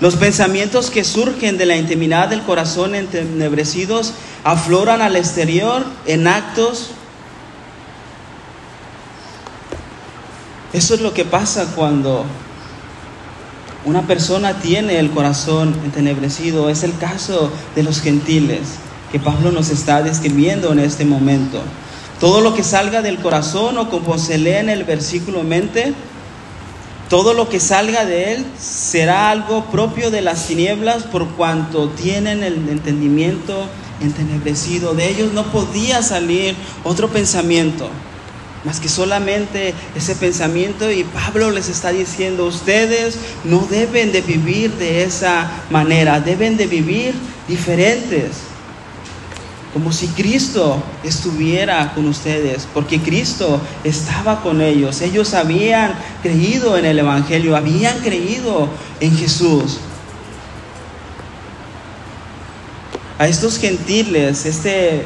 Los 0.00 0.14
pensamientos 0.14 0.90
que 0.90 1.04
surgen 1.04 1.58
de 1.58 1.66
la 1.66 1.76
intimidad 1.76 2.28
del 2.28 2.42
corazón 2.42 2.94
entenebrecidos 2.94 4.14
afloran 4.44 5.02
al 5.02 5.16
exterior 5.16 5.84
en 6.06 6.28
actos. 6.28 6.92
Eso 10.72 10.94
es 10.94 11.00
lo 11.00 11.14
que 11.14 11.24
pasa 11.24 11.72
cuando 11.74 12.26
una 13.86 14.06
persona 14.06 14.60
tiene 14.60 14.98
el 14.98 15.10
corazón 15.10 15.74
entenebrecido. 15.82 16.68
Es 16.68 16.82
el 16.82 16.96
caso 16.98 17.50
de 17.74 17.82
los 17.82 18.02
gentiles 18.02 18.60
que 19.10 19.18
Pablo 19.18 19.50
nos 19.50 19.70
está 19.70 20.02
describiendo 20.02 20.70
en 20.72 20.80
este 20.80 21.06
momento. 21.06 21.62
Todo 22.20 22.42
lo 22.42 22.54
que 22.54 22.62
salga 22.62 23.00
del 23.00 23.18
corazón 23.18 23.78
o 23.78 23.88
como 23.88 24.18
se 24.18 24.36
lee 24.36 24.56
en 24.56 24.68
el 24.68 24.84
versículo 24.84 25.42
mente, 25.42 25.94
todo 27.08 27.32
lo 27.32 27.48
que 27.48 27.60
salga 27.60 28.04
de 28.04 28.34
él 28.34 28.44
será 28.60 29.30
algo 29.30 29.64
propio 29.66 30.10
de 30.10 30.20
las 30.20 30.48
tinieblas 30.48 31.04
por 31.04 31.28
cuanto 31.28 31.88
tienen 31.88 32.42
el 32.42 32.68
entendimiento 32.68 33.54
entenebrecido. 34.02 34.92
De 34.92 35.08
ellos 35.08 35.32
no 35.32 35.44
podía 35.44 36.02
salir 36.02 36.54
otro 36.84 37.08
pensamiento 37.08 37.88
más 38.64 38.80
que 38.80 38.88
solamente 38.88 39.74
ese 39.94 40.14
pensamiento 40.16 40.90
y 40.90 41.04
Pablo 41.04 41.50
les 41.50 41.68
está 41.68 41.90
diciendo, 41.90 42.46
ustedes 42.46 43.16
no 43.44 43.66
deben 43.70 44.12
de 44.12 44.20
vivir 44.20 44.72
de 44.72 45.04
esa 45.04 45.50
manera, 45.70 46.20
deben 46.20 46.56
de 46.56 46.66
vivir 46.66 47.14
diferentes 47.46 48.48
como 49.72 49.92
si 49.92 50.08
Cristo 50.08 50.82
estuviera 51.04 51.92
con 51.94 52.08
ustedes, 52.08 52.66
porque 52.72 53.00
Cristo 53.00 53.60
estaba 53.84 54.40
con 54.40 54.60
ellos. 54.60 55.02
Ellos 55.02 55.34
habían 55.34 55.94
creído 56.22 56.76
en 56.76 56.84
el 56.84 56.98
Evangelio, 56.98 57.56
habían 57.56 57.98
creído 58.00 58.68
en 59.00 59.16
Jesús. 59.16 59.78
A 63.18 63.28
estos 63.28 63.58
gentiles, 63.58 64.46
este 64.46 65.04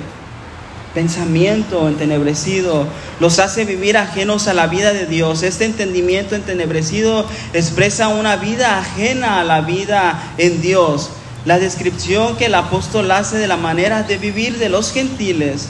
pensamiento 0.94 1.88
entenebrecido 1.88 2.86
los 3.20 3.38
hace 3.38 3.64
vivir 3.64 3.96
ajenos 3.96 4.48
a 4.48 4.54
la 4.54 4.66
vida 4.66 4.92
de 4.92 5.06
Dios. 5.06 5.42
Este 5.42 5.64
entendimiento 5.64 6.34
entenebrecido 6.34 7.26
expresa 7.52 8.08
una 8.08 8.36
vida 8.36 8.78
ajena 8.78 9.40
a 9.40 9.44
la 9.44 9.60
vida 9.62 10.34
en 10.38 10.60
Dios. 10.60 11.10
La 11.44 11.58
descripción 11.58 12.36
que 12.36 12.46
el 12.46 12.54
apóstol 12.54 13.10
hace 13.10 13.38
de 13.38 13.48
la 13.48 13.56
manera 13.56 14.02
de 14.02 14.18
vivir 14.18 14.58
de 14.58 14.68
los 14.68 14.92
gentiles 14.92 15.68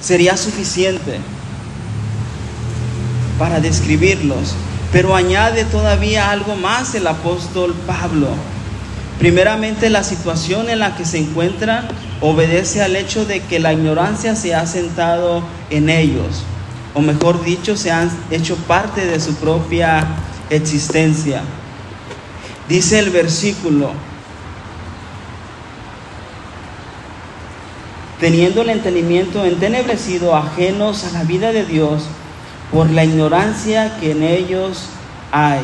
sería 0.00 0.36
suficiente 0.36 1.18
para 3.38 3.60
describirlos, 3.60 4.54
pero 4.92 5.16
añade 5.16 5.64
todavía 5.64 6.30
algo 6.30 6.56
más 6.56 6.94
el 6.94 7.06
apóstol 7.06 7.74
Pablo. 7.86 8.28
Primeramente, 9.20 9.90
la 9.90 10.02
situación 10.02 10.70
en 10.70 10.78
la 10.78 10.96
que 10.96 11.04
se 11.04 11.18
encuentran 11.18 11.86
obedece 12.22 12.82
al 12.82 12.96
hecho 12.96 13.26
de 13.26 13.42
que 13.42 13.60
la 13.60 13.74
ignorancia 13.74 14.34
se 14.34 14.54
ha 14.54 14.66
sentado 14.66 15.42
en 15.68 15.90
ellos, 15.90 16.42
o 16.94 17.02
mejor 17.02 17.44
dicho, 17.44 17.76
se 17.76 17.92
han 17.92 18.10
hecho 18.30 18.56
parte 18.56 19.04
de 19.04 19.20
su 19.20 19.34
propia 19.34 20.06
existencia. 20.48 21.42
Dice 22.66 22.98
el 22.98 23.10
versículo, 23.10 23.90
teniendo 28.20 28.62
el 28.62 28.70
entendimiento 28.70 29.44
entenebrecido, 29.44 30.34
ajenos 30.34 31.04
a 31.04 31.10
la 31.10 31.24
vida 31.24 31.52
de 31.52 31.66
Dios 31.66 32.04
por 32.72 32.88
la 32.88 33.04
ignorancia 33.04 33.98
que 34.00 34.12
en 34.12 34.22
ellos 34.22 34.86
hay. 35.30 35.60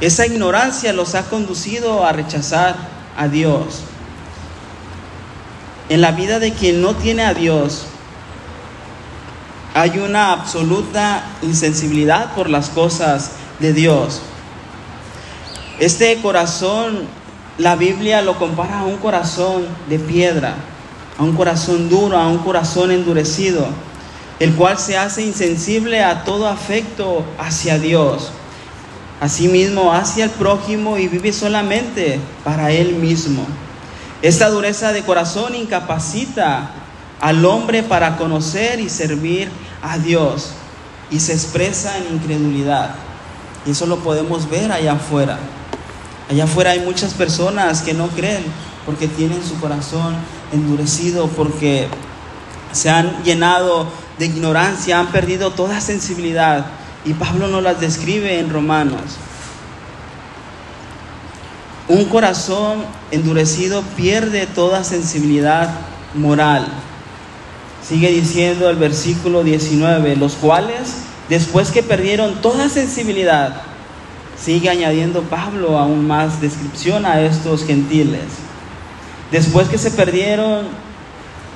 Esa 0.00 0.26
ignorancia 0.26 0.92
los 0.92 1.14
ha 1.14 1.24
conducido 1.24 2.04
a 2.04 2.12
rechazar 2.12 2.74
a 3.16 3.28
Dios. 3.28 3.82
En 5.88 6.00
la 6.00 6.12
vida 6.12 6.38
de 6.38 6.52
quien 6.52 6.80
no 6.80 6.94
tiene 6.94 7.22
a 7.22 7.34
Dios 7.34 7.86
hay 9.74 9.98
una 9.98 10.32
absoluta 10.32 11.24
insensibilidad 11.42 12.34
por 12.34 12.50
las 12.50 12.70
cosas 12.70 13.32
de 13.60 13.72
Dios. 13.72 14.20
Este 15.78 16.20
corazón 16.20 17.06
la 17.60 17.76
Biblia 17.76 18.22
lo 18.22 18.38
compara 18.38 18.80
a 18.80 18.84
un 18.84 18.96
corazón 18.96 19.66
de 19.88 19.98
piedra, 19.98 20.54
a 21.18 21.22
un 21.22 21.36
corazón 21.36 21.90
duro, 21.90 22.16
a 22.16 22.26
un 22.26 22.38
corazón 22.38 22.90
endurecido, 22.90 23.66
el 24.38 24.54
cual 24.54 24.78
se 24.78 24.96
hace 24.96 25.22
insensible 25.22 26.02
a 26.02 26.24
todo 26.24 26.48
afecto 26.48 27.22
hacia 27.38 27.78
Dios, 27.78 28.30
asimismo 29.20 29.92
hacia 29.92 30.24
el 30.24 30.30
prójimo 30.30 30.98
y 30.98 31.08
vive 31.08 31.32
solamente 31.32 32.18
para 32.42 32.70
él 32.70 32.94
mismo. 32.94 33.46
Esta 34.22 34.48
dureza 34.48 34.92
de 34.92 35.02
corazón 35.02 35.54
incapacita 35.54 36.70
al 37.20 37.44
hombre 37.44 37.82
para 37.82 38.16
conocer 38.16 38.80
y 38.80 38.88
servir 38.88 39.50
a 39.82 39.98
Dios 39.98 40.50
y 41.10 41.20
se 41.20 41.32
expresa 41.32 41.96
en 41.98 42.14
incredulidad. 42.14 42.94
Y 43.66 43.72
eso 43.72 43.86
lo 43.86 43.98
podemos 43.98 44.48
ver 44.48 44.72
allá 44.72 44.92
afuera. 44.92 45.38
Allá 46.30 46.44
afuera 46.44 46.70
hay 46.70 46.80
muchas 46.80 47.12
personas 47.12 47.82
que 47.82 47.92
no 47.92 48.08
creen 48.08 48.44
porque 48.86 49.08
tienen 49.08 49.42
su 49.44 49.58
corazón 49.60 50.14
endurecido, 50.52 51.28
porque 51.28 51.88
se 52.72 52.88
han 52.88 53.22
llenado 53.22 53.86
de 54.18 54.26
ignorancia, 54.26 54.98
han 54.98 55.08
perdido 55.08 55.50
toda 55.50 55.80
sensibilidad. 55.80 56.66
Y 57.04 57.14
Pablo 57.14 57.48
nos 57.48 57.62
las 57.62 57.80
describe 57.80 58.38
en 58.38 58.50
Romanos. 58.50 59.16
Un 61.88 62.04
corazón 62.04 62.84
endurecido 63.10 63.82
pierde 63.96 64.46
toda 64.46 64.84
sensibilidad 64.84 65.70
moral. 66.14 66.66
Sigue 67.86 68.10
diciendo 68.10 68.68
el 68.68 68.76
versículo 68.76 69.42
19, 69.42 70.16
los 70.16 70.34
cuales, 70.34 70.98
después 71.28 71.70
que 71.70 71.82
perdieron 71.82 72.40
toda 72.42 72.68
sensibilidad, 72.68 73.62
sigue 74.38 74.70
añadiendo 74.70 75.22
Pablo 75.22 75.78
aún 75.78 76.06
más 76.06 76.40
descripción 76.40 77.06
a 77.06 77.22
estos 77.22 77.64
gentiles. 77.64 78.22
Después 79.32 79.68
que 79.68 79.78
se 79.78 79.90
perdieron 79.90 80.66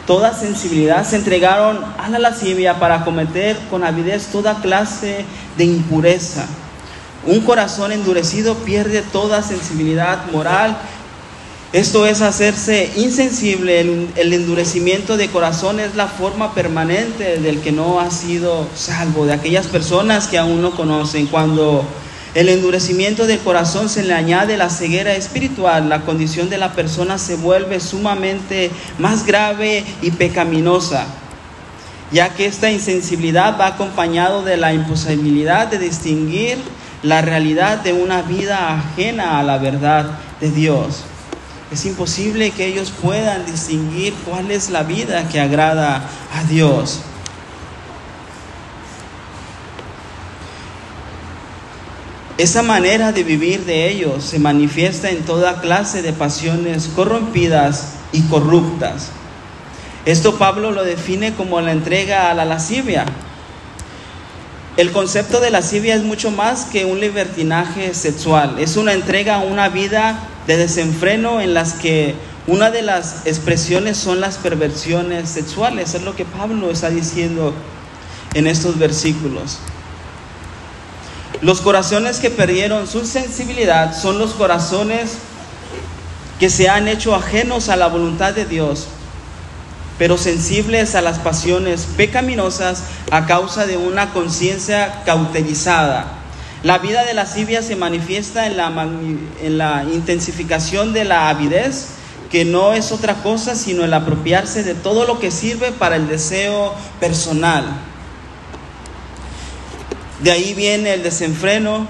toda 0.06 0.34
sensibilidad, 0.34 1.06
se 1.06 1.16
entregaron 1.16 1.80
a 1.98 2.08
la 2.08 2.18
lascivia 2.18 2.78
para 2.78 3.04
cometer 3.04 3.58
con 3.70 3.84
avidez 3.84 4.26
toda 4.26 4.60
clase 4.60 5.24
de 5.56 5.64
impureza. 5.64 6.46
Un 7.26 7.40
corazón 7.40 7.92
endurecido 7.92 8.54
pierde 8.54 9.02
toda 9.02 9.42
sensibilidad 9.42 10.26
moral. 10.30 10.76
Esto 11.72 12.06
es 12.06 12.20
hacerse 12.20 12.92
insensible. 12.96 13.80
El, 13.80 14.32
endurecimiento 14.32 15.16
de 15.16 15.28
corazón 15.28 15.80
es 15.80 15.94
la 15.94 16.06
forma 16.06 16.54
permanente 16.54 17.38
del 17.38 17.60
que 17.60 17.72
no 17.72 17.98
ha 17.98 18.10
sido 18.10 18.68
salvo, 18.76 19.24
de 19.24 19.32
aquellas 19.32 19.66
personas 19.66 20.28
que 20.28 20.38
aún 20.38 20.60
no 20.60 20.76
conocen. 20.76 21.26
Cuando 21.26 21.84
el 22.34 22.48
endurecimiento 22.48 23.26
del 23.26 23.38
corazón 23.38 23.88
se 23.88 24.02
le 24.02 24.12
añade 24.12 24.56
la 24.56 24.68
ceguera 24.68 25.14
espiritual, 25.14 25.88
la 25.88 26.00
condición 26.00 26.50
de 26.50 26.58
la 26.58 26.72
persona 26.72 27.16
se 27.16 27.36
vuelve 27.36 27.78
sumamente 27.78 28.72
más 28.98 29.24
grave 29.24 29.84
y 30.02 30.10
pecaminosa, 30.10 31.06
ya 32.10 32.30
que 32.30 32.46
esta 32.46 32.72
insensibilidad 32.72 33.58
va 33.58 33.68
acompañado 33.68 34.42
de 34.42 34.56
la 34.56 34.74
imposibilidad 34.74 35.68
de 35.68 35.78
distinguir 35.78 36.58
la 37.04 37.22
realidad 37.22 37.78
de 37.78 37.92
una 37.92 38.22
vida 38.22 38.74
ajena 38.74 39.38
a 39.38 39.44
la 39.44 39.58
verdad 39.58 40.18
de 40.40 40.50
Dios. 40.50 41.04
Es 41.70 41.86
imposible 41.86 42.50
que 42.50 42.66
ellos 42.66 42.92
puedan 43.00 43.46
distinguir 43.46 44.12
cuál 44.24 44.50
es 44.50 44.70
la 44.70 44.82
vida 44.82 45.28
que 45.28 45.40
agrada 45.40 46.02
a 46.32 46.44
Dios. 46.44 47.00
Esa 52.36 52.62
manera 52.62 53.12
de 53.12 53.22
vivir 53.22 53.64
de 53.64 53.88
ellos 53.88 54.24
se 54.24 54.40
manifiesta 54.40 55.08
en 55.08 55.22
toda 55.22 55.60
clase 55.60 56.02
de 56.02 56.12
pasiones 56.12 56.88
corrompidas 56.88 57.92
y 58.10 58.22
corruptas. 58.22 59.10
Esto 60.04 60.36
Pablo 60.36 60.72
lo 60.72 60.82
define 60.82 61.34
como 61.34 61.60
la 61.60 61.70
entrega 61.70 62.30
a 62.30 62.34
la 62.34 62.44
lascivia. 62.44 63.06
El 64.76 64.90
concepto 64.90 65.38
de 65.38 65.52
lascivia 65.52 65.94
es 65.94 66.02
mucho 66.02 66.32
más 66.32 66.64
que 66.64 66.84
un 66.84 66.98
libertinaje 66.98 67.94
sexual. 67.94 68.58
Es 68.58 68.76
una 68.76 68.94
entrega 68.94 69.36
a 69.36 69.44
una 69.44 69.68
vida 69.68 70.18
de 70.48 70.56
desenfreno 70.56 71.40
en 71.40 71.54
las 71.54 71.74
que 71.74 72.16
una 72.48 72.72
de 72.72 72.82
las 72.82 73.24
expresiones 73.26 73.96
son 73.96 74.20
las 74.20 74.38
perversiones 74.38 75.30
sexuales. 75.30 75.94
Es 75.94 76.02
lo 76.02 76.16
que 76.16 76.24
Pablo 76.24 76.72
está 76.72 76.90
diciendo 76.90 77.54
en 78.34 78.48
estos 78.48 78.76
versículos. 78.76 79.60
Los 81.40 81.60
corazones 81.60 82.18
que 82.18 82.30
perdieron 82.30 82.86
su 82.86 83.04
sensibilidad 83.04 83.96
son 83.96 84.18
los 84.18 84.32
corazones 84.32 85.18
que 86.38 86.48
se 86.50 86.68
han 86.68 86.88
hecho 86.88 87.14
ajenos 87.14 87.68
a 87.68 87.76
la 87.76 87.88
voluntad 87.88 88.34
de 88.34 88.44
Dios, 88.44 88.86
pero 89.98 90.16
sensibles 90.16 90.94
a 90.94 91.00
las 91.00 91.18
pasiones 91.18 91.86
pecaminosas 91.96 92.82
a 93.10 93.26
causa 93.26 93.66
de 93.66 93.76
una 93.76 94.12
conciencia 94.12 95.02
cauterizada. 95.04 96.06
La 96.62 96.78
vida 96.78 97.04
de 97.04 97.14
lascivia 97.14 97.62
se 97.62 97.76
manifiesta 97.76 98.46
en 98.46 98.56
la, 98.56 98.72
en 99.42 99.58
la 99.58 99.84
intensificación 99.84 100.92
de 100.92 101.04
la 101.04 101.28
avidez, 101.28 101.88
que 102.30 102.44
no 102.44 102.72
es 102.72 102.90
otra 102.90 103.22
cosa 103.22 103.54
sino 103.54 103.84
el 103.84 103.92
apropiarse 103.92 104.64
de 104.64 104.74
todo 104.74 105.04
lo 105.04 105.20
que 105.20 105.30
sirve 105.30 105.72
para 105.72 105.96
el 105.96 106.08
deseo 106.08 106.74
personal. 107.00 107.64
De 110.22 110.30
ahí 110.30 110.54
viene 110.54 110.94
el 110.94 111.02
desenfreno, 111.02 111.86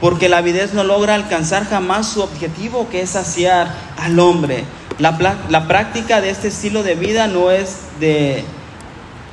porque 0.00 0.28
la 0.28 0.38
avidez 0.38 0.74
no 0.74 0.84
logra 0.84 1.14
alcanzar 1.14 1.68
jamás 1.68 2.08
su 2.08 2.22
objetivo, 2.22 2.88
que 2.90 3.02
es 3.02 3.10
saciar 3.10 3.74
al 3.98 4.18
hombre. 4.18 4.64
La, 4.98 5.38
la 5.48 5.68
práctica 5.68 6.20
de 6.20 6.30
este 6.30 6.48
estilo 6.48 6.82
de 6.82 6.94
vida 6.94 7.26
no 7.26 7.50
es 7.50 7.78
de, 8.00 8.44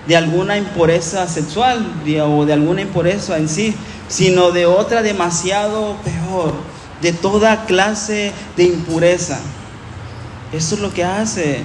de 0.07 0.17
alguna 0.17 0.57
impureza 0.57 1.27
sexual 1.27 1.85
o 2.25 2.45
de 2.45 2.53
alguna 2.53 2.81
impureza 2.81 3.37
en 3.37 3.47
sí, 3.47 3.75
sino 4.09 4.51
de 4.51 4.65
otra 4.65 5.01
demasiado 5.01 5.95
peor, 6.03 6.53
de 7.01 7.13
toda 7.13 7.65
clase 7.65 8.31
de 8.57 8.63
impureza. 8.63 9.39
Eso 10.51 10.75
es 10.75 10.81
lo 10.81 10.93
que 10.93 11.03
hace, 11.03 11.63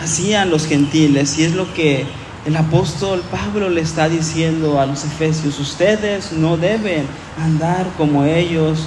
hacían 0.00 0.50
los 0.50 0.66
gentiles 0.66 1.38
y 1.38 1.44
es 1.44 1.54
lo 1.54 1.72
que 1.72 2.04
el 2.46 2.56
apóstol 2.56 3.24
Pablo 3.28 3.68
le 3.68 3.80
está 3.80 4.08
diciendo 4.08 4.80
a 4.80 4.86
los 4.86 5.04
efesios, 5.04 5.58
ustedes 5.58 6.32
no 6.32 6.56
deben 6.56 7.04
andar 7.42 7.88
como 7.98 8.24
ellos 8.24 8.86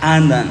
andan. 0.00 0.48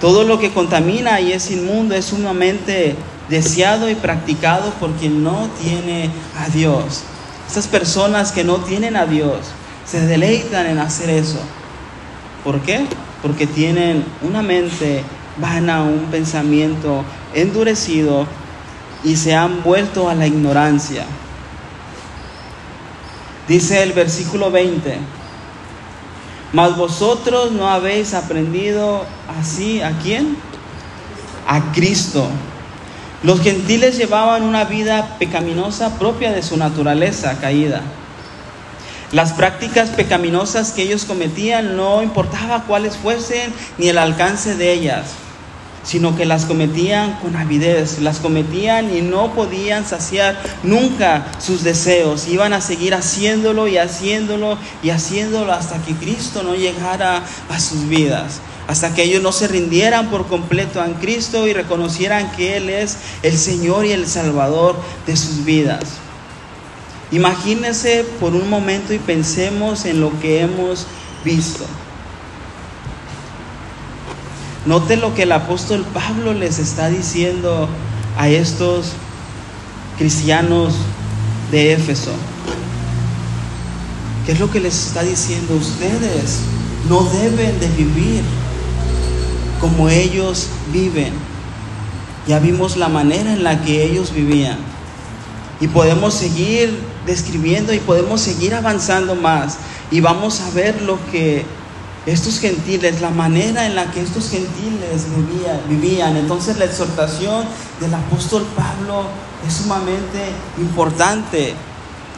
Todo 0.00 0.22
lo 0.22 0.38
que 0.38 0.52
contamina 0.52 1.20
y 1.20 1.32
es 1.32 1.50
inmundo 1.50 1.96
es 1.96 2.04
sumamente 2.04 2.94
deseado 3.28 3.90
y 3.90 3.96
practicado 3.96 4.70
por 4.74 4.92
quien 4.92 5.24
no 5.24 5.48
tiene 5.60 6.10
a 6.38 6.48
Dios. 6.50 7.02
Estas 7.48 7.66
personas 7.66 8.30
que 8.30 8.44
no 8.44 8.58
tienen 8.58 8.94
a 8.94 9.06
Dios 9.06 9.38
se 9.84 10.00
deleitan 10.06 10.66
en 10.66 10.78
hacer 10.78 11.10
eso. 11.10 11.40
¿Por 12.44 12.60
qué? 12.60 12.86
Porque 13.20 13.48
tienen 13.48 14.04
una 14.22 14.42
mente 14.42 15.02
vana, 15.38 15.82
un 15.82 16.06
pensamiento 16.10 17.04
endurecido 17.34 18.26
y 19.04 19.16
se 19.16 19.34
han 19.34 19.62
vuelto 19.62 20.08
a 20.08 20.14
la 20.14 20.26
ignorancia. 20.26 21.04
Dice 23.46 23.82
el 23.82 23.92
versículo 23.92 24.50
20, 24.50 24.96
mas 26.52 26.76
vosotros 26.76 27.52
no 27.52 27.68
habéis 27.68 28.14
aprendido 28.14 29.04
así 29.38 29.82
a 29.82 29.98
quién? 29.98 30.36
A 31.46 31.72
Cristo. 31.72 32.26
Los 33.22 33.40
gentiles 33.42 33.98
llevaban 33.98 34.42
una 34.42 34.64
vida 34.64 35.16
pecaminosa 35.18 35.98
propia 35.98 36.32
de 36.32 36.42
su 36.42 36.56
naturaleza 36.56 37.38
caída. 37.40 37.82
Las 39.12 39.32
prácticas 39.32 39.90
pecaminosas 39.90 40.72
que 40.72 40.82
ellos 40.82 41.04
cometían 41.04 41.76
no 41.76 42.02
importaba 42.02 42.64
cuáles 42.64 42.96
fuesen 42.96 43.52
ni 43.76 43.88
el 43.88 43.98
alcance 43.98 44.56
de 44.56 44.72
ellas 44.72 45.23
sino 45.84 46.16
que 46.16 46.24
las 46.24 46.46
cometían 46.46 47.18
con 47.20 47.36
avidez, 47.36 47.98
las 48.00 48.18
cometían 48.18 48.96
y 48.96 49.02
no 49.02 49.34
podían 49.34 49.86
saciar 49.86 50.40
nunca 50.62 51.26
sus 51.38 51.62
deseos, 51.62 52.26
iban 52.26 52.52
a 52.52 52.60
seguir 52.60 52.94
haciéndolo 52.94 53.68
y 53.68 53.76
haciéndolo 53.76 54.58
y 54.82 54.90
haciéndolo 54.90 55.52
hasta 55.52 55.78
que 55.82 55.94
Cristo 55.94 56.42
no 56.42 56.54
llegara 56.54 57.22
a 57.48 57.60
sus 57.60 57.86
vidas, 57.88 58.40
hasta 58.66 58.94
que 58.94 59.02
ellos 59.02 59.22
no 59.22 59.32
se 59.32 59.46
rindieran 59.46 60.08
por 60.08 60.26
completo 60.26 60.80
a 60.80 60.86
Cristo 61.00 61.46
y 61.46 61.52
reconocieran 61.52 62.32
que 62.32 62.56
Él 62.56 62.70
es 62.70 62.96
el 63.22 63.36
Señor 63.36 63.84
y 63.84 63.92
el 63.92 64.06
Salvador 64.06 64.76
de 65.06 65.16
sus 65.16 65.44
vidas. 65.44 65.84
Imagínense 67.12 68.04
por 68.18 68.34
un 68.34 68.48
momento 68.48 68.92
y 68.94 68.98
pensemos 68.98 69.84
en 69.84 70.00
lo 70.00 70.18
que 70.20 70.40
hemos 70.40 70.86
visto. 71.24 71.64
Note 74.66 74.96
lo 74.96 75.14
que 75.14 75.24
el 75.24 75.32
apóstol 75.32 75.84
Pablo 75.92 76.32
les 76.32 76.58
está 76.58 76.88
diciendo 76.88 77.68
a 78.16 78.28
estos 78.28 78.92
cristianos 79.98 80.74
de 81.50 81.74
Éfeso. 81.74 82.12
¿Qué 84.24 84.32
es 84.32 84.40
lo 84.40 84.50
que 84.50 84.60
les 84.60 84.86
está 84.86 85.02
diciendo? 85.02 85.54
Ustedes 85.54 86.40
no 86.88 87.02
deben 87.02 87.60
de 87.60 87.68
vivir 87.76 88.22
como 89.60 89.90
ellos 89.90 90.48
viven. 90.72 91.12
Ya 92.26 92.38
vimos 92.38 92.78
la 92.78 92.88
manera 92.88 93.34
en 93.34 93.44
la 93.44 93.60
que 93.60 93.84
ellos 93.84 94.14
vivían. 94.14 94.56
Y 95.60 95.68
podemos 95.68 96.14
seguir 96.14 96.74
describiendo 97.04 97.74
y 97.74 97.80
podemos 97.80 98.22
seguir 98.22 98.54
avanzando 98.54 99.14
más. 99.14 99.58
Y 99.90 100.00
vamos 100.00 100.40
a 100.40 100.50
ver 100.52 100.80
lo 100.80 100.98
que 101.12 101.44
estos 102.06 102.38
gentiles, 102.38 103.00
la 103.00 103.10
manera 103.10 103.66
en 103.66 103.74
la 103.74 103.90
que 103.90 104.00
estos 104.00 104.28
gentiles 104.28 105.06
vivían, 105.68 106.16
Entonces 106.16 106.58
la 106.58 106.66
exhortación 106.66 107.46
del 107.80 107.94
apóstol 107.94 108.46
Pablo 108.54 109.04
es 109.46 109.54
sumamente 109.54 110.30
importante 110.58 111.54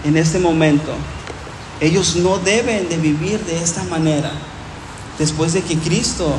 en 0.05 0.16
este 0.16 0.38
momento. 0.38 0.92
Ellos 1.81 2.16
no 2.16 2.38
deben 2.38 2.88
de 2.88 2.96
vivir 2.96 3.38
de 3.44 3.62
esta 3.62 3.85
manera. 3.85 4.33
Después 5.18 5.53
de 5.53 5.62
que 5.62 5.79
Cristo 5.79 6.35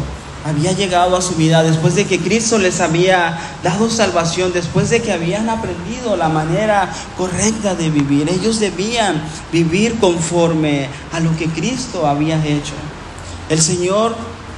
había 0.45 0.73
llegado 0.73 1.15
a 1.15 1.21
su 1.21 1.35
vida, 1.35 1.63
después 1.63 1.95
de 1.95 2.05
que 2.05 2.19
Cristo 2.19 2.57
les 2.57 2.81
había 2.81 3.37
dado 3.63 3.89
salvación, 3.89 4.51
después 4.53 4.89
de 4.89 5.01
que 5.01 5.13
habían 5.13 5.49
aprendido 5.49 6.15
la 6.17 6.29
manera 6.29 6.91
correcta 7.17 7.75
de 7.75 7.89
vivir, 7.89 8.29
ellos 8.29 8.59
debían 8.59 9.21
vivir 9.51 9.97
conforme 9.99 10.89
a 11.13 11.19
lo 11.19 11.35
que 11.37 11.47
Cristo 11.47 12.07
había 12.07 12.43
hecho. 12.45 12.73
El 13.49 13.61
Señor, 13.61 14.15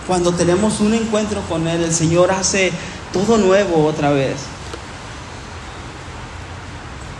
cuando 0.07 0.33
tenemos 0.33 0.79
un 0.79 0.93
encuentro 0.93 1.41
con 1.41 1.67
Él, 1.67 1.83
el 1.83 1.93
Señor 1.93 2.31
hace 2.31 2.71
todo 3.13 3.37
nuevo 3.37 3.85
otra 3.85 4.09
vez. 4.09 4.37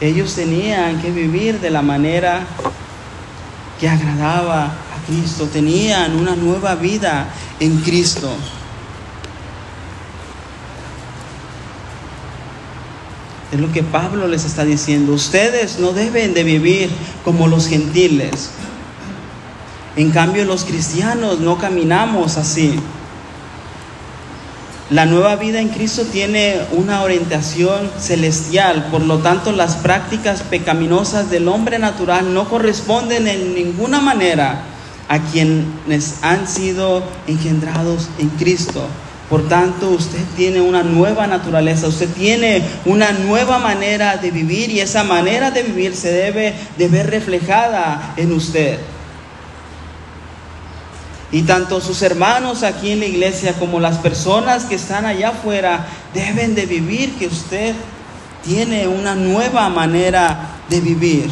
Ellos 0.02 0.34
tenían 0.34 1.02
que 1.02 1.12
vivir 1.12 1.60
de 1.60 1.70
la 1.70 1.82
manera 1.82 2.48
que 3.80 3.88
agradaba 3.88 4.66
a 4.66 5.06
Cristo, 5.08 5.48
tenían 5.48 6.16
una 6.16 6.36
nueva 6.36 6.76
vida 6.76 7.30
en 7.60 7.78
Cristo. 7.82 8.32
Es 13.52 13.60
lo 13.60 13.72
que 13.72 13.84
Pablo 13.84 14.28
les 14.28 14.46
está 14.46 14.64
diciendo. 14.64 15.14
Ustedes 15.14 15.80
no 15.80 15.92
deben 15.92 16.34
de 16.34 16.44
vivir 16.44 16.90
como 17.24 17.48
los 17.48 17.68
gentiles. 17.68 18.52
En 20.00 20.12
cambio, 20.12 20.46
los 20.46 20.64
cristianos 20.64 21.42
no 21.42 21.58
caminamos 21.58 22.38
así. 22.38 22.74
La 24.90 25.06
nueva 25.06 25.36
vida 25.36 25.60
en 25.60 25.68
Cristo 25.68 26.06
tiene 26.06 26.56
una 26.72 27.02
orientación 27.02 27.92
celestial, 28.00 28.88
por 28.92 29.02
lo 29.02 29.18
tanto 29.18 29.52
las 29.52 29.76
prácticas 29.76 30.42
pecaminosas 30.44 31.30
del 31.30 31.50
hombre 31.50 31.80
natural 31.80 32.34
no 32.34 32.48
corresponden 32.48 33.28
en 33.28 33.54
ninguna 33.54 34.00
manera 34.00 34.62
a 35.10 35.20
quienes 35.20 36.20
han 36.22 36.48
sido 36.48 37.04
engendrados 37.28 38.08
en 38.20 38.30
Cristo. 38.30 38.88
Por 39.30 39.50
tanto, 39.50 39.90
usted 39.90 40.24
tiene 40.38 40.62
una 40.62 40.82
nueva 40.82 41.28
naturaleza, 41.28 41.90
usted 41.90 42.08
tiene 42.14 42.64
una 42.86 43.12
nueva 43.12 43.60
manera 43.60 44.16
de 44.16 44.32
vivir 44.32 44.70
y 44.70 44.80
esa 44.80 45.04
manera 45.04 45.52
de 45.52 45.64
vivir 45.64 45.94
se 45.94 46.14
debe 46.14 46.54
de 46.78 46.88
ver 46.88 47.10
reflejada 47.10 48.14
en 48.16 48.32
usted. 48.32 48.80
Y 51.32 51.44
tanto 51.44 51.80
sus 51.80 52.02
hermanos 52.02 52.64
aquí 52.64 52.92
en 52.92 53.00
la 53.00 53.06
iglesia 53.06 53.54
como 53.54 53.80
las 53.80 53.98
personas 53.98 54.66
que 54.66 54.76
están 54.76 55.06
allá 55.06 55.30
afuera 55.30 55.86
deben 56.14 56.56
de 56.56 56.66
vivir 56.66 57.14
que 57.20 57.28
usted 57.28 57.76
tiene 58.44 58.88
una 58.88 59.16
nueva 59.16 59.70
manera 59.70 60.58
de 60.70 60.82
vivir. 60.82 61.30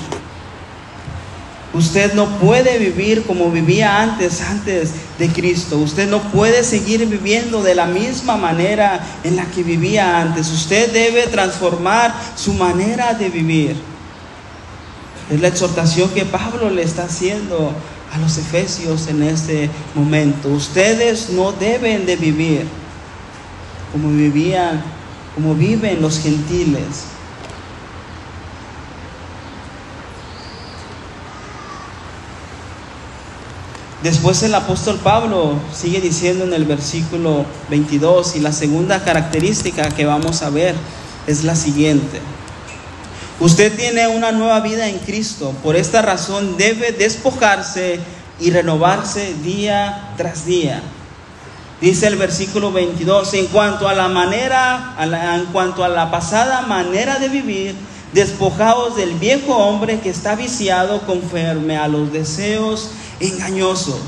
Usted 1.74 2.14
no 2.14 2.28
puede 2.40 2.78
vivir 2.80 3.24
como 3.26 3.52
vivía 3.52 4.02
antes, 4.02 4.42
antes 4.42 4.92
de 5.20 5.30
Cristo. 5.30 5.78
Usted 5.78 6.10
no 6.10 6.22
puede 6.32 6.64
seguir 6.64 7.06
viviendo 7.06 7.62
de 7.62 7.76
la 7.76 7.86
misma 7.86 8.38
manera 8.38 9.00
en 9.24 9.36
la 9.36 9.46
que 9.46 9.64
vivía 9.64 10.22
antes. 10.22 10.50
Usted 10.50 10.92
debe 10.92 11.28
transformar 11.28 12.14
su 12.36 12.54
manera 12.54 13.14
de 13.14 13.30
vivir. 13.30 13.76
Es 15.30 15.42
la 15.42 15.50
exhortación 15.50 16.10
que 16.12 16.24
Pablo 16.26 16.70
le 16.70 16.84
está 16.84 17.04
haciendo 17.04 17.74
a 18.14 18.18
los 18.18 18.38
efesios 18.38 19.08
en 19.08 19.24
este 19.24 19.70
momento. 19.96 20.50
Ustedes 20.50 21.30
no 21.30 21.52
deben 21.52 22.06
de 22.06 22.16
vivir 22.16 22.68
como 23.92 24.10
vivían, 24.10 24.84
como 25.36 25.56
viven 25.56 26.02
los 26.02 26.20
gentiles. 26.20 27.06
Después 34.04 34.44
el 34.44 34.54
apóstol 34.54 35.00
Pablo 35.04 35.56
sigue 35.74 36.00
diciendo 36.00 36.44
en 36.46 36.54
el 36.54 36.66
versículo 36.66 37.46
22 37.70 38.36
y 38.36 38.40
la 38.40 38.52
segunda 38.52 39.04
característica 39.04 39.90
que 39.90 40.06
vamos 40.06 40.44
a 40.44 40.50
ver 40.50 40.76
es 41.26 41.44
la 41.44 41.56
siguiente. 41.56 42.22
Usted 43.40 43.76
tiene 43.76 44.08
una 44.08 44.32
nueva 44.32 44.62
vida 44.62 44.88
en 44.88 44.98
Cristo. 44.98 45.54
Por 45.64 45.76
esta 45.76 46.02
razón 46.02 46.58
debe 46.58 46.92
despojarse 46.92 48.00
y 48.40 48.50
renovarse 48.50 49.36
día 49.44 50.14
tras 50.18 50.46
día. 50.46 50.82
Dice 51.80 52.08
el 52.08 52.16
versículo 52.16 52.72
22, 52.72 53.36
en 53.36 53.48
cuanto 53.48 53.88
a 53.88 53.94
la 53.94 54.08
manera, 54.08 54.96
en 55.00 55.46
cuanto 55.48 55.84
a 55.84 55.90
la 55.90 56.10
pasada 56.10 56.62
manera 56.62 57.20
de 57.20 57.30
vivir, 57.30 57.76
despojaos 58.14 58.96
del 58.96 59.14
viejo 59.14 59.56
hombre 59.56 60.00
que 60.00 60.10
está 60.10 60.36
viciado 60.36 61.02
conforme 61.02 61.78
a 61.78 61.88
los 61.88 62.12
deseos 62.12 62.90
engañosos. 63.20 64.00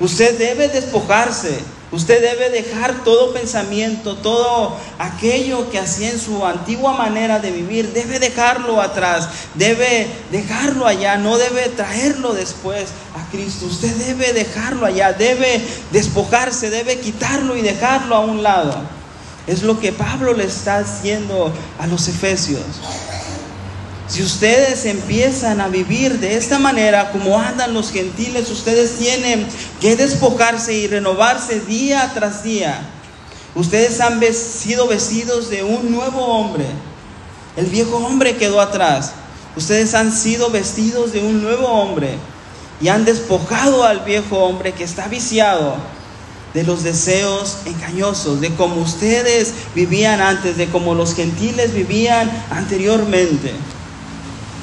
Usted 0.00 0.38
debe 0.38 0.68
despojarse 0.68 1.60
Usted 1.90 2.20
debe 2.20 2.50
dejar 2.50 3.02
todo 3.02 3.32
pensamiento, 3.32 4.16
todo 4.16 4.76
aquello 4.98 5.70
que 5.70 5.78
hacía 5.78 6.10
en 6.10 6.20
su 6.20 6.44
antigua 6.44 6.92
manera 6.92 7.38
de 7.38 7.50
vivir, 7.50 7.94
debe 7.94 8.18
dejarlo 8.18 8.82
atrás, 8.82 9.28
debe 9.54 10.06
dejarlo 10.30 10.86
allá, 10.86 11.16
no 11.16 11.38
debe 11.38 11.70
traerlo 11.70 12.34
después 12.34 12.88
a 13.16 13.30
Cristo. 13.30 13.64
Usted 13.64 13.94
debe 13.96 14.34
dejarlo 14.34 14.84
allá, 14.84 15.14
debe 15.14 15.62
despojarse, 15.90 16.68
debe 16.68 16.98
quitarlo 16.98 17.56
y 17.56 17.62
dejarlo 17.62 18.16
a 18.16 18.20
un 18.20 18.42
lado. 18.42 18.74
Es 19.46 19.62
lo 19.62 19.80
que 19.80 19.92
Pablo 19.92 20.34
le 20.34 20.44
está 20.44 20.76
haciendo 20.76 21.50
a 21.78 21.86
los 21.86 22.06
efesios. 22.08 22.60
Si 24.08 24.22
ustedes 24.22 24.86
empiezan 24.86 25.60
a 25.60 25.68
vivir 25.68 26.18
de 26.18 26.36
esta 26.36 26.58
manera 26.58 27.12
como 27.12 27.38
andan 27.38 27.74
los 27.74 27.92
gentiles, 27.92 28.50
ustedes 28.50 28.96
tienen 28.96 29.46
que 29.82 29.96
despojarse 29.96 30.72
y 30.72 30.86
renovarse 30.86 31.60
día 31.60 32.10
tras 32.14 32.42
día. 32.42 32.80
Ustedes 33.54 34.00
han 34.00 34.18
sido 34.34 34.86
vestidos 34.88 35.50
de 35.50 35.62
un 35.62 35.92
nuevo 35.92 36.24
hombre. 36.24 36.64
El 37.56 37.66
viejo 37.66 37.98
hombre 37.98 38.36
quedó 38.36 38.62
atrás. 38.62 39.12
Ustedes 39.56 39.94
han 39.94 40.10
sido 40.10 40.50
vestidos 40.50 41.12
de 41.12 41.20
un 41.20 41.42
nuevo 41.42 41.66
hombre 41.66 42.16
y 42.80 42.88
han 42.88 43.04
despojado 43.04 43.84
al 43.84 44.00
viejo 44.00 44.38
hombre 44.38 44.72
que 44.72 44.84
está 44.84 45.08
viciado 45.08 45.76
de 46.54 46.62
los 46.62 46.82
deseos 46.82 47.58
engañosos, 47.66 48.40
de 48.40 48.54
cómo 48.54 48.80
ustedes 48.80 49.52
vivían 49.74 50.22
antes, 50.22 50.56
de 50.56 50.68
cómo 50.68 50.94
los 50.94 51.14
gentiles 51.14 51.74
vivían 51.74 52.30
anteriormente. 52.50 53.52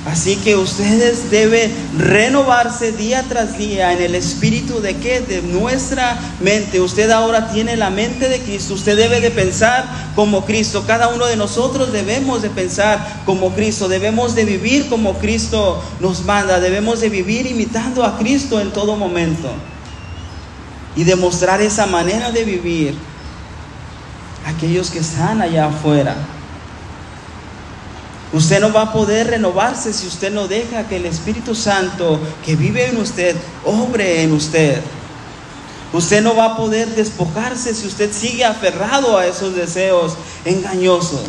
Así 0.05 0.35
que 0.35 0.55
ustedes 0.55 1.31
deben 1.31 1.73
renovarse 1.97 2.91
día 2.91 3.23
tras 3.27 3.57
día 3.57 3.91
en 3.91 4.03
el 4.03 4.13
espíritu 4.13 4.79
de 4.79 4.97
qué? 4.97 5.19
De 5.21 5.41
nuestra 5.41 6.19
mente. 6.41 6.79
Usted 6.79 7.09
ahora 7.09 7.51
tiene 7.51 7.75
la 7.75 7.89
mente 7.89 8.29
de 8.29 8.39
Cristo. 8.39 8.75
Usted 8.75 8.95
debe 8.95 9.19
de 9.19 9.31
pensar 9.31 10.11
como 10.15 10.45
Cristo. 10.45 10.83
Cada 10.85 11.07
uno 11.07 11.25
de 11.25 11.35
nosotros 11.35 11.91
debemos 11.91 12.43
de 12.43 12.51
pensar 12.51 13.23
como 13.25 13.55
Cristo. 13.55 13.87
Debemos 13.87 14.35
de 14.35 14.45
vivir 14.45 14.89
como 14.89 15.15
Cristo 15.15 15.83
nos 15.99 16.23
manda. 16.23 16.59
Debemos 16.59 17.01
de 17.01 17.09
vivir 17.09 17.47
imitando 17.47 18.05
a 18.05 18.19
Cristo 18.19 18.61
en 18.61 18.71
todo 18.71 18.95
momento. 18.95 19.49
Y 20.95 21.03
demostrar 21.03 21.61
esa 21.61 21.87
manera 21.87 22.31
de 22.31 22.43
vivir 22.43 22.95
a 24.45 24.51
aquellos 24.51 24.91
que 24.91 24.99
están 24.99 25.41
allá 25.41 25.65
afuera. 25.65 26.15
Usted 28.35 28.59
no 28.59 28.73
va 28.73 28.81
a 28.81 28.91
poder 28.91 29.27
renovarse 29.27 29.93
si 29.93 30.07
usted 30.07 30.29
no 30.29 30.49
deja 30.49 30.89
que 30.89 30.97
el 30.97 31.05
Espíritu 31.05 31.55
Santo 31.55 32.19
que 32.43 32.57
vive 32.57 32.87
en 32.87 32.97
usted 32.97 33.33
obre 33.63 34.23
en 34.23 34.33
usted. 34.33 34.81
Usted 35.93 36.21
no 36.21 36.35
va 36.35 36.47
a 36.47 36.57
poder 36.57 36.89
despojarse 36.89 37.73
si 37.73 37.87
usted 37.87 38.11
sigue 38.11 38.43
aferrado 38.43 39.17
a 39.17 39.25
esos 39.25 39.55
deseos 39.55 40.15
engañosos. 40.43 41.23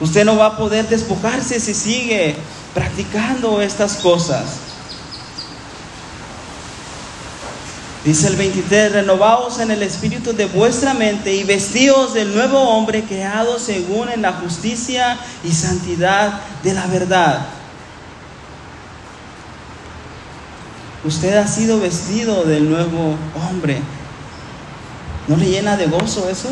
Usted 0.00 0.24
no 0.24 0.36
va 0.36 0.46
a 0.46 0.56
poder 0.56 0.88
despojarse 0.88 1.60
si 1.60 1.72
sigue 1.72 2.34
practicando 2.74 3.62
estas 3.62 3.94
cosas. 3.98 4.69
Dice 8.04 8.28
el 8.28 8.36
23, 8.36 8.92
renovaos 8.92 9.58
en 9.60 9.70
el 9.70 9.82
espíritu 9.82 10.32
de 10.32 10.46
vuestra 10.46 10.94
mente 10.94 11.34
y 11.34 11.44
vestíos 11.44 12.14
del 12.14 12.34
nuevo 12.34 12.58
hombre 12.58 13.04
creado 13.04 13.58
según 13.58 14.08
en 14.08 14.22
la 14.22 14.32
justicia 14.32 15.18
y 15.44 15.52
santidad 15.52 16.40
de 16.62 16.72
la 16.72 16.86
verdad. 16.86 17.46
Usted 21.04 21.36
ha 21.36 21.46
sido 21.46 21.78
vestido 21.78 22.44
del 22.44 22.70
nuevo 22.70 23.16
hombre. 23.46 23.80
¿No 25.28 25.36
le 25.36 25.50
llena 25.50 25.76
de 25.76 25.86
gozo 25.86 26.28
eso? 26.30 26.48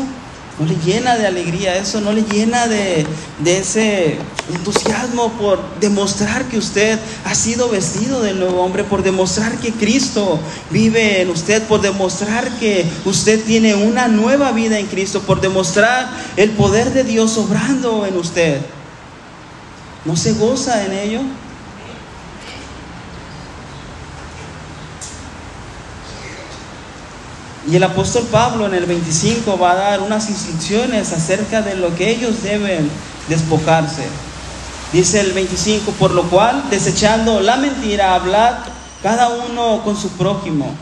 No 0.59 0.65
le 0.65 0.75
llena 0.85 1.17
de 1.17 1.25
alegría 1.25 1.77
eso, 1.77 2.01
no 2.01 2.11
le 2.11 2.23
llena 2.23 2.67
de, 2.67 3.07
ese 3.45 4.17
entusiasmo 4.53 5.31
por 5.33 5.61
demostrar 5.79 6.43
que 6.45 6.57
usted 6.57 6.99
ha 7.23 7.33
sido 7.33 7.69
vestido 7.69 8.21
del 8.21 8.39
nuevo 8.39 8.61
hombre, 8.61 8.83
por 8.83 9.01
demostrar 9.01 9.57
que 9.59 9.71
Cristo 9.71 10.37
vive 10.69 11.21
en 11.21 11.29
usted, 11.29 11.63
por 11.63 11.79
demostrar 11.79 12.49
que 12.59 12.85
usted 13.05 13.41
tiene 13.45 13.73
una 13.73 14.09
nueva 14.09 14.51
vida 14.51 14.77
en 14.77 14.87
Cristo, 14.87 15.21
por 15.21 15.39
demostrar 15.39 16.09
el 16.35 16.51
poder 16.51 16.91
de 16.91 17.05
Dios 17.05 17.37
obrando 17.37 18.05
en 18.05 18.17
usted. 18.17 18.59
¿No 20.03 20.17
se 20.17 20.33
goza 20.33 20.85
en 20.85 20.91
ello? 20.91 21.21
Y 27.71 27.75
el 27.75 27.83
apóstol 27.83 28.23
Pablo 28.31 28.65
en 28.65 28.73
el 28.73 28.85
25 28.85 29.59
va 29.59 29.71
a 29.71 29.75
dar 29.75 30.01
unas 30.01 30.27
instrucciones 30.29 31.13
acerca 31.13 31.61
de 31.61 31.75
lo 31.75 31.95
que 31.95 32.09
ellos 32.09 32.41
deben 32.41 32.89
despojarse. 33.27 34.07
Dice 34.91 35.19
el 35.19 35.33
25, 35.33 35.91
por 35.91 36.11
lo 36.11 36.23
cual, 36.23 36.63
desechando 36.71 37.41
la 37.41 37.57
mentira, 37.57 38.15
hablad 38.15 38.55
cada 39.03 39.29
uno 39.29 39.81
con 39.83 39.95
su 39.95 40.09
prójimo, 40.09 40.73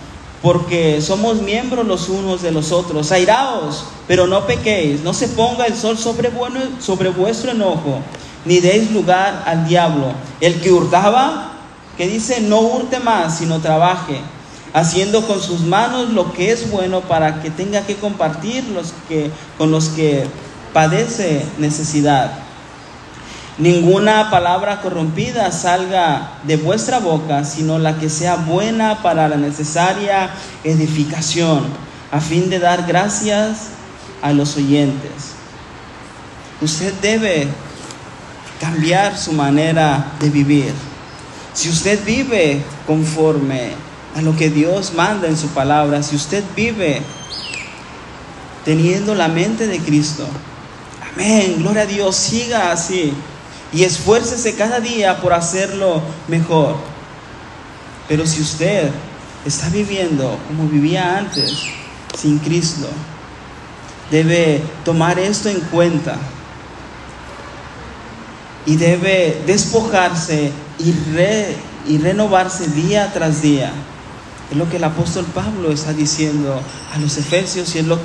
porque 0.42 1.02
somos 1.02 1.42
miembros 1.42 1.86
los 1.86 2.08
unos 2.08 2.42
de 2.42 2.52
los 2.52 2.72
otros. 2.72 3.12
Airaos, 3.12 3.84
pero 4.08 4.26
no 4.26 4.48
pequéis, 4.48 5.02
no 5.02 5.14
se 5.14 5.28
ponga 5.28 5.66
el 5.66 5.76
sol 5.76 5.98
sobre, 5.98 6.30
vuestro 6.30 7.52
enojo 7.52 8.00
ni 8.46 8.62
deis 8.62 8.92
lugar 8.92 9.44
al 9.46 9.68
diablo. 9.68 10.14
El 10.40 10.62
que 10.62 10.72
hurtaba, 10.72 11.52
que 11.98 12.08
dice, 12.08 12.40
no 12.40 12.62
hurte 12.62 13.02
más, 13.02 13.40
sino 13.40 13.60
trabaje, 13.60 14.22
haciendo 14.74 15.26
con 15.26 15.42
sus 15.42 15.62
manos 15.62 16.10
lo 16.10 16.34
que 16.34 16.52
es 16.52 16.70
bueno 16.70 17.02
para 17.02 17.42
que 17.42 17.50
tenga 17.50 17.82
que 17.82 17.96
compartir 17.96 18.64
los 18.66 18.94
que, 19.08 19.32
con 19.58 19.72
los 19.72 19.90
que 19.90 20.26
padece 20.74 21.46
necesidad. 21.58 22.32
Ninguna 23.58 24.30
palabra 24.30 24.82
corrompida 24.82 25.52
salga 25.52 26.34
de 26.44 26.58
vuestra 26.58 27.00
boca, 27.00 27.44
sino 27.44 27.80
la 27.80 27.98
que 27.98 28.08
sea 28.08 28.36
buena 28.36 29.02
para 29.02 29.28
la 29.28 29.38
necesaria 29.38 30.30
edificación, 30.64 31.66
a 32.12 32.20
fin 32.20 32.52
de 32.52 32.60
dar 32.60 32.86
gracias 32.86 33.70
a 34.22 34.32
los 34.32 34.58
oyentes. 34.58 35.34
Usted 36.62 36.94
debe 37.02 37.48
cambiar 38.60 39.18
su 39.18 39.34
manera 39.34 40.12
de 40.20 40.30
vivir. 40.30 40.74
Si 41.54 41.70
usted 41.70 42.04
vive 42.06 42.64
conforme 42.86 43.72
a 44.18 44.22
lo 44.22 44.36
que 44.36 44.50
Dios 44.50 44.94
manda 44.96 45.28
en 45.28 45.38
su 45.38 45.48
palabra, 45.50 46.02
si 46.02 46.16
usted 46.16 46.44
vive 46.56 47.04
teniendo 48.66 49.14
la 49.14 49.28
mente 49.28 49.68
de 49.68 49.80
Cristo, 49.80 50.28
amén, 51.14 51.58
gloria 51.60 51.84
a 51.84 51.86
Dios, 51.86 52.16
siga 52.16 52.72
así 52.72 53.14
y 53.72 53.84
esfuércese 53.84 54.56
cada 54.56 54.80
día 54.80 55.22
por 55.22 55.34
hacerlo 55.34 56.02
mejor. 56.28 56.78
Pero 58.08 58.26
si 58.26 58.42
usted 58.42 58.90
está 59.46 59.70
viviendo 59.70 60.40
como 60.48 60.68
vivía 60.68 61.20
antes, 61.20 61.66
sin 62.18 62.40
Cristo, 62.40 62.88
debe 64.10 64.64
tomar 64.84 65.20
esto 65.20 65.48
en 65.50 65.60
cuenta 65.60 66.18
y 68.66 68.78
debe 68.78 69.44
despojarse 69.46 70.52
y, 70.80 70.96
y 71.88 71.98
renovarse 72.00 72.68
día 72.70 73.14
tras 73.14 73.44
día. 73.44 73.72
Es 74.50 74.58
lo 74.58 74.70
que 74.70 74.78
el 74.78 74.84
apóstol 74.84 75.26
Pablo 75.26 75.72
está 75.72 75.94
diciendo 75.94 76.62
a 76.94 76.98
los 77.00 77.18
efesios 77.18 77.76
y 77.76 77.80
es 77.80 77.86
lo 77.86 78.00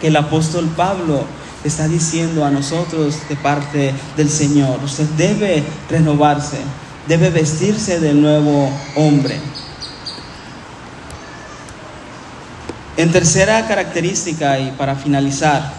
que 0.00 0.08
el 0.08 0.16
apóstol 0.16 0.68
Pablo 0.76 1.24
está 1.64 1.88
diciendo 1.88 2.44
a 2.44 2.50
nosotros 2.50 3.16
de 3.28 3.36
parte 3.36 3.94
del 4.16 4.28
Señor. 4.28 4.80
Usted 4.84 5.06
debe 5.16 5.62
renovarse, 5.88 6.58
debe 7.06 7.30
vestirse 7.30 8.00
del 8.00 8.20
nuevo 8.20 8.70
hombre. 8.96 9.40
En 12.96 13.12
tercera 13.12 13.66
característica 13.68 14.58
y 14.58 14.70
para 14.72 14.94
finalizar, 14.96 15.72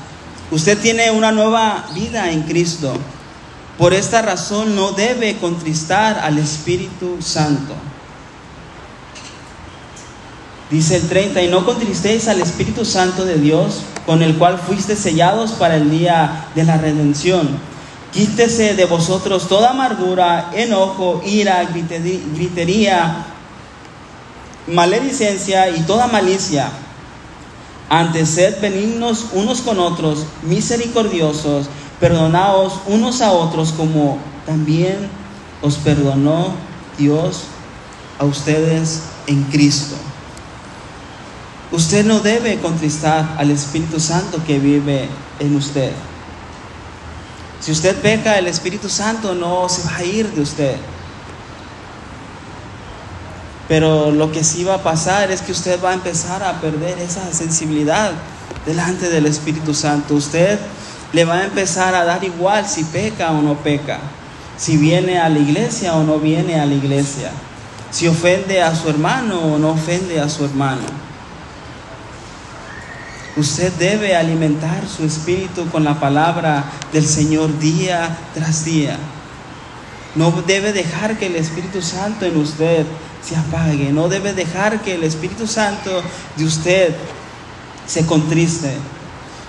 usted 0.52 0.78
tiene 0.78 1.12
una 1.12 1.32
nueva 1.32 1.88
vida 1.96 2.32
en 2.32 2.44
Cristo. 2.44 2.94
Por 3.78 3.94
esta 3.94 4.22
razón 4.22 4.76
no 4.76 4.92
debe 4.92 5.38
contristar 5.38 6.20
al 6.20 6.38
Espíritu 6.38 7.18
Santo. 7.22 7.74
Dice 10.70 10.98
el 10.98 11.08
30, 11.08 11.42
y 11.44 11.48
no 11.48 11.66
contristéis 11.66 12.28
al 12.28 12.42
Espíritu 12.42 12.84
Santo 12.84 13.24
de 13.24 13.38
Dios, 13.38 13.84
con 14.06 14.22
el 14.22 14.36
cual 14.36 14.60
fuiste 14.60 14.96
sellados 14.96 15.52
para 15.52 15.78
el 15.78 15.90
día 15.90 16.48
de 16.56 16.66
la 16.66 16.78
redención. 16.78 17.48
Quítese 18.12 18.76
de 18.76 18.86
vosotros 18.86 19.48
toda 19.48 19.70
amargura, 19.70 20.52
enojo, 20.54 21.22
ira, 21.26 21.64
gritería, 21.66 23.26
maledicencia 24.68 25.70
y 25.70 25.82
toda 25.82 26.08
malicia. 26.08 26.70
Antes 27.90 28.30
sed 28.30 28.60
benignos 28.62 29.28
unos 29.34 29.62
con 29.62 29.80
otros, 29.80 30.26
misericordiosos, 30.44 31.70
Perdonaos 32.00 32.74
unos 32.86 33.22
a 33.22 33.32
otros 33.32 33.72
como 33.72 34.20
también 34.46 35.10
os 35.64 35.78
perdonó 35.78 36.54
Dios 36.98 37.44
a 38.20 38.26
ustedes 38.26 39.02
en 39.26 39.44
Cristo. 39.46 39.96
Usted 41.72 42.06
no 42.06 42.22
debe 42.22 42.60
contristar 42.60 43.36
al 43.38 43.52
Espíritu 43.52 44.00
Santo 44.00 44.42
que 44.46 44.58
vive 44.58 45.10
en 45.40 45.56
usted. 45.56 45.92
Si 47.60 47.72
usted 47.72 47.96
peca, 47.98 48.38
el 48.38 48.48
Espíritu 48.48 48.88
Santo 48.88 49.36
no 49.36 49.68
se 49.68 49.84
va 49.84 49.98
a 49.98 50.04
ir 50.04 50.30
de 50.32 50.42
usted. 50.42 50.76
Pero 53.68 54.12
lo 54.12 54.32
que 54.32 54.46
sí 54.46 54.64
va 54.64 54.76
a 54.76 54.84
pasar 54.84 55.30
es 55.30 55.42
que 55.42 55.52
usted 55.52 55.84
va 55.84 55.92
a 55.92 55.94
empezar 55.94 56.42
a 56.42 56.62
perder 56.62 57.00
esa 57.00 57.34
sensibilidad 57.34 58.14
delante 58.66 59.10
del 59.10 59.26
Espíritu 59.26 59.74
Santo. 59.74 60.16
Usted 60.16 60.58
le 61.12 61.26
va 61.26 61.40
a 61.40 61.46
empezar 61.46 61.96
a 61.96 62.06
dar 62.06 62.24
igual 62.24 62.66
si 62.66 62.86
peca 62.86 63.32
o 63.32 63.42
no 63.42 63.56
peca, 63.56 64.00
si 64.58 64.78
viene 64.78 65.20
a 65.20 65.28
la 65.28 65.40
iglesia 65.40 65.96
o 65.96 66.04
no 66.04 66.20
viene 66.20 66.62
a 66.62 66.66
la 66.66 66.74
iglesia, 66.74 67.32
si 67.92 68.08
ofende 68.08 68.62
a 68.62 68.74
su 68.74 68.88
hermano 68.88 69.40
o 69.40 69.58
no 69.58 69.72
ofende 69.72 70.22
a 70.22 70.30
su 70.30 70.46
hermano. 70.46 71.07
Usted 73.38 73.72
debe 73.74 74.16
alimentar 74.16 74.84
su 74.88 75.04
espíritu 75.06 75.70
con 75.70 75.84
la 75.84 76.00
palabra 76.00 76.72
del 76.92 77.06
Señor 77.06 77.60
día 77.60 78.18
tras 78.34 78.66
día. 78.66 78.98
No 80.16 80.32
debe 80.48 80.74
dejar 80.74 81.20
que 81.20 81.28
el 81.28 81.36
Espíritu 81.36 81.84
Santo 81.84 82.26
en 82.26 82.36
usted 82.38 82.86
se 83.24 83.36
apague. 83.36 83.92
No 83.92 84.10
debe 84.10 84.34
dejar 84.34 84.82
que 84.82 84.96
el 84.96 85.04
Espíritu 85.04 85.46
Santo 85.46 86.02
de 86.36 86.46
usted 86.46 86.96
se 87.86 88.08
contriste. 88.08 88.72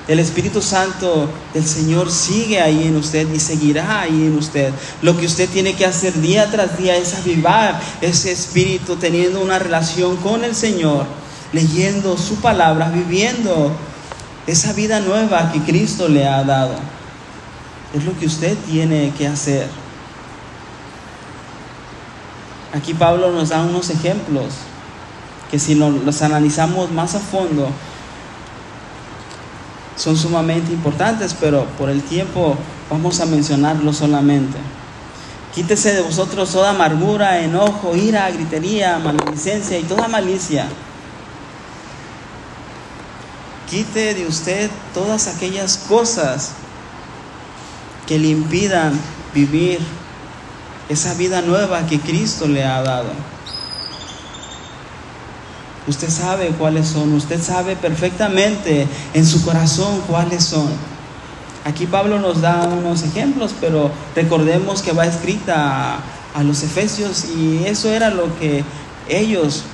El 0.07 0.18
Espíritu 0.18 0.61
Santo 0.61 1.28
del 1.55 1.66
Señor 1.66 2.11
sigue 2.11 2.61
ahí 2.61 2.86
en 2.86 2.97
usted 2.97 3.26
y 3.32 3.41
seguirá 3.41 4.03
ahí 4.03 4.26
en 4.26 4.36
usted. 4.36 4.72
Lo 5.01 5.16
que 5.16 5.24
usted 5.24 5.49
tiene 5.49 5.74
que 5.74 5.86
hacer 5.86 6.12
día 6.20 6.51
tras 6.51 6.76
día 6.76 6.97
es 6.97 7.14
avivar 7.14 7.80
ese 8.03 8.32
espíritu, 8.32 8.97
teniendo 8.97 9.41
una 9.41 9.59
relación 9.59 10.16
con 10.16 10.45
el 10.45 10.55
Señor, 10.55 11.07
leyendo 11.53 12.16
su 12.16 12.36
palabra, 12.36 12.90
viviendo 12.90 13.72
esa 14.46 14.72
vida 14.72 15.01
nueva 15.01 15.53
que 15.53 15.61
Cristo 15.61 16.09
le 16.09 16.26
ha 16.26 16.42
dado. 16.44 16.74
Es 17.94 18.05
lo 18.05 18.18
que 18.18 18.26
usted 18.26 18.57
tiene 18.66 19.12
que 19.16 19.26
hacer. 19.26 19.68
Aquí 22.74 22.92
Pablo 22.94 23.32
nos 23.32 23.49
da 23.49 23.62
unos 23.62 23.88
ejemplos 23.90 24.46
que 25.51 25.59
si 25.59 25.74
los 25.74 26.22
analizamos 26.22 26.90
más 26.90 27.14
a 27.14 27.20
fondo, 27.20 27.68
son 29.96 30.16
sumamente 30.16 30.72
importantes, 30.72 31.34
pero 31.38 31.64
por 31.78 31.90
el 31.90 32.03
tiempo 32.03 32.57
vamos 32.90 33.20
a 33.20 33.26
mencionarlo 33.26 33.92
solamente. 33.92 34.59
Quítese 35.55 35.94
de 35.94 36.03
vosotros 36.03 36.53
toda 36.53 36.70
amargura, 36.70 37.40
enojo, 37.40 37.96
ira, 37.96 38.30
gritería, 38.30 38.99
maledicencia 38.99 39.78
y 39.78 39.82
toda 39.82 40.07
malicia. 40.07 40.68
Quite 43.71 44.14
de 44.14 44.27
usted 44.27 44.71
todas 44.95 45.29
aquellas 45.29 45.77
cosas 45.77 46.53
que 48.07 48.19
le 48.19 48.29
impidan 48.29 48.99
vivir 49.35 49.79
esa 50.89 51.12
vida 51.14 51.43
nueva 51.43 51.87
que 51.87 52.01
Cristo 52.01 52.49
le 52.49 52.64
ha 52.64 52.83
dado. 52.83 53.11
Usted 55.87 56.11
sabe 56.11 56.49
cuáles 56.59 56.89
son, 56.89 57.12
usted 57.14 57.43
sabe 57.43 57.77
perfectamente 57.77 58.87
en 59.14 59.27
su 59.27 59.43
corazón 59.45 60.03
cuáles 60.07 60.45
son. 60.45 60.69
Aquí 61.64 61.87
Pablo 61.87 62.19
nos 62.19 62.41
da 62.41 62.66
unos 62.66 63.03
ejemplos, 63.03 63.55
pero 63.61 63.91
recordemos 64.14 64.81
que 64.81 64.93
va 64.93 65.07
escrita 65.07 65.99
a, 66.35 66.43
los 66.43 66.62
efesios 66.62 67.27
y 67.37 67.64
eso 67.66 67.91
era 67.91 68.11
lo 68.11 68.39
que 68.39 68.64
ellos 69.09 69.64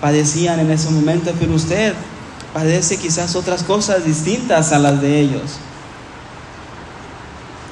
padecían 0.00 0.58
en 0.58 0.70
ese 0.70 0.90
momento, 0.90 1.32
pero 1.38 1.54
usted 1.54 1.94
padece 2.52 2.98
quizás 2.98 3.34
otras 3.36 3.62
cosas 3.62 4.04
distintas 4.04 4.72
a 4.72 4.78
las 4.78 5.00
de 5.00 5.20
ellos. 5.20 5.58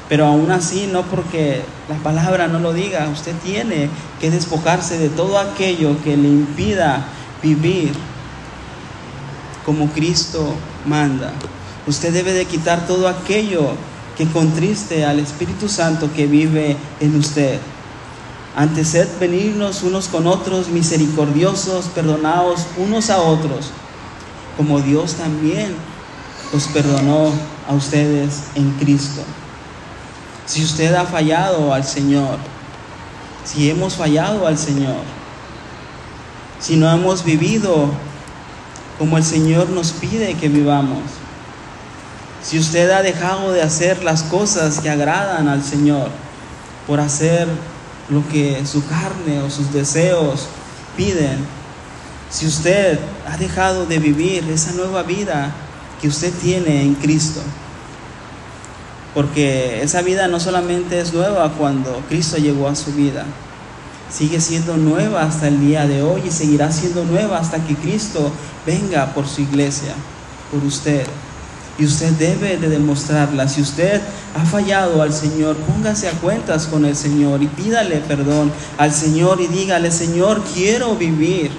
Pero 0.09 0.27
aún 0.27 0.51
así, 0.51 0.89
no 0.91 1.03
porque 1.03 1.63
la 1.89 1.97
palabra 1.97 2.49
no 2.49 2.59
lo 2.59 2.73
diga, 2.73 3.09
usted 3.09 3.35
tiene 3.45 3.89
que 4.21 4.31
despojarse 4.31 4.99
de 4.99 5.09
todo 5.09 5.39
aquello 5.39 6.03
que 6.03 6.17
le 6.17 6.29
impida 6.29 7.07
vivir 7.43 7.93
como 9.65 9.89
Cristo 9.91 10.55
manda. 10.87 11.33
Usted 11.87 12.13
debe 12.13 12.33
de 12.33 12.45
quitar 12.45 12.87
todo 12.87 13.07
aquello 13.07 13.71
que 14.17 14.27
contriste 14.27 15.05
al 15.05 15.21
Espíritu 15.21 15.69
Santo 15.69 16.11
que 16.13 16.27
vive 16.27 16.77
en 16.99 17.17
usted. 17.17 17.61
Ante 18.57 18.85
sed 18.85 19.09
venirnos 19.21 19.85
unos 19.85 20.09
con 20.09 20.27
otros, 20.27 20.69
misericordiosos, 20.69 21.87
perdonados 21.87 22.67
unos 22.77 23.11
a 23.11 23.19
otros, 23.19 23.71
como 24.61 24.79
Dios 24.83 25.15
también 25.15 25.75
los 26.53 26.65
perdonó 26.65 27.33
a 27.67 27.73
ustedes 27.73 28.43
en 28.55 28.71
Cristo. 28.73 29.23
Si 30.45 30.63
usted 30.63 30.95
ha 30.95 31.07
fallado 31.07 31.73
al 31.73 31.83
Señor, 31.83 32.37
si 33.43 33.71
hemos 33.71 33.95
fallado 33.95 34.47
al 34.47 34.59
Señor, 34.59 35.01
si 36.61 36.77
no 36.77 36.91
hemos 36.93 37.25
vivido 37.25 37.89
como 38.99 39.17
el 39.17 39.25
Señor 39.25 39.71
nos 39.71 39.93
pide 39.93 40.35
que 40.35 40.51
vivamos. 40.51 41.05
Si 42.43 42.59
usted 42.59 42.91
ha 42.91 43.01
dejado 43.01 43.53
de 43.53 43.63
hacer 43.63 44.05
las 44.05 44.25
cosas 44.25 44.81
que 44.81 44.91
agradan 44.91 45.49
al 45.49 45.65
Señor, 45.65 46.11
por 46.87 47.01
hacer 47.01 47.49
lo 48.11 48.29
que 48.29 48.67
su 48.67 48.87
carne 48.87 49.41
o 49.41 49.49
sus 49.49 49.73
deseos 49.73 50.49
piden. 50.99 51.60
Si 52.31 52.47
usted 52.47 52.99
ha 53.27 53.37
dejado 53.37 53.87
de 53.87 53.99
vivir 53.99 54.49
esa 54.51 54.73
nueva 54.73 55.03
vida 55.03 55.51
que 56.01 56.07
usted 56.07 56.33
tiene 56.33 56.83
en 56.83 56.95
Cristo, 56.95 57.41
porque 59.15 59.83
esa 59.83 60.03
vida 60.03 60.29
no 60.29 60.39
solamente 60.39 61.01
es 61.01 61.13
nueva 61.13 61.53
cuando 61.59 62.01
Cristo 62.09 62.37
llegó 62.37 62.69
a 62.69 62.77
su 62.77 62.93
vida, 62.93 63.27
sigue 64.13 64.41
siendo 64.41 64.77
nueva 64.77 65.23
hasta 65.23 65.49
el 65.49 65.61
día 65.61 65.89
de 65.89 66.03
hoy 66.03 66.23
y 66.25 66.31
seguirá 66.31 66.71
siendo 66.71 67.05
nueva 67.05 67.39
hasta 67.39 67.65
que 67.67 67.75
Cristo 67.75 68.31
venga 68.65 69.13
por 69.13 69.27
su 69.27 69.41
iglesia, 69.41 69.95
por 70.53 70.63
usted. 70.63 71.05
Y 71.81 71.85
usted 71.85 72.13
debe 72.13 72.59
de 72.59 72.69
demostrarla. 72.69 73.49
Si 73.49 73.61
usted 73.61 74.01
ha 74.41 74.45
fallado 74.45 75.03
al 75.03 75.13
Señor, 75.13 75.57
póngase 75.57 76.09
a 76.09 76.13
cuentas 76.13 76.67
con 76.67 76.85
el 76.85 76.95
Señor 76.95 77.43
y 77.43 77.49
pídale 77.49 77.97
perdón 78.07 78.53
al 78.79 78.93
Señor 78.93 79.41
y 79.41 79.49
dígale, 79.49 79.91
Señor, 79.91 80.43
quiero 80.55 80.95
vivir 80.95 81.51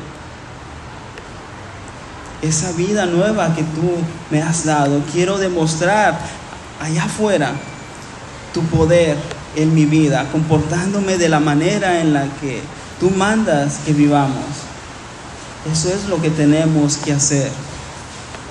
esa 2.41 2.71
vida 2.71 3.05
nueva 3.05 3.55
que 3.55 3.63
tú 3.63 3.93
me 4.29 4.41
has 4.41 4.65
dado. 4.65 5.01
Quiero 5.11 5.37
demostrar 5.37 6.19
allá 6.81 7.03
afuera 7.03 7.53
tu 8.53 8.61
poder 8.63 9.17
en 9.55 9.73
mi 9.73 9.85
vida, 9.85 10.27
comportándome 10.31 11.17
de 11.17 11.29
la 11.29 11.39
manera 11.39 12.01
en 12.01 12.13
la 12.13 12.23
que 12.39 12.61
tú 12.99 13.09
mandas 13.11 13.79
que 13.85 13.93
vivamos. 13.93 14.45
Eso 15.71 15.89
es 15.89 16.07
lo 16.09 16.21
que 16.21 16.29
tenemos 16.29 16.97
que 16.97 17.13
hacer. 17.13 17.51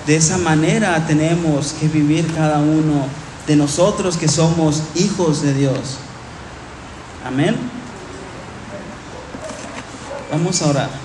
De 0.07 0.17
esa 0.17 0.39
manera 0.39 1.07
tenemos 1.07 1.73
que 1.73 1.89
vivir 1.89 2.33
cada 2.35 2.59
uno 2.59 3.07
de 3.47 3.57
nosotros 3.57 4.17
que 4.17 4.29
somos 4.29 4.83
hijos 4.95 5.43
de 5.43 5.55
Dios. 5.55 5.99
Amén. 7.27 7.57
Vamos 10.31 10.63
a 10.63 10.67
orar. 10.69 11.00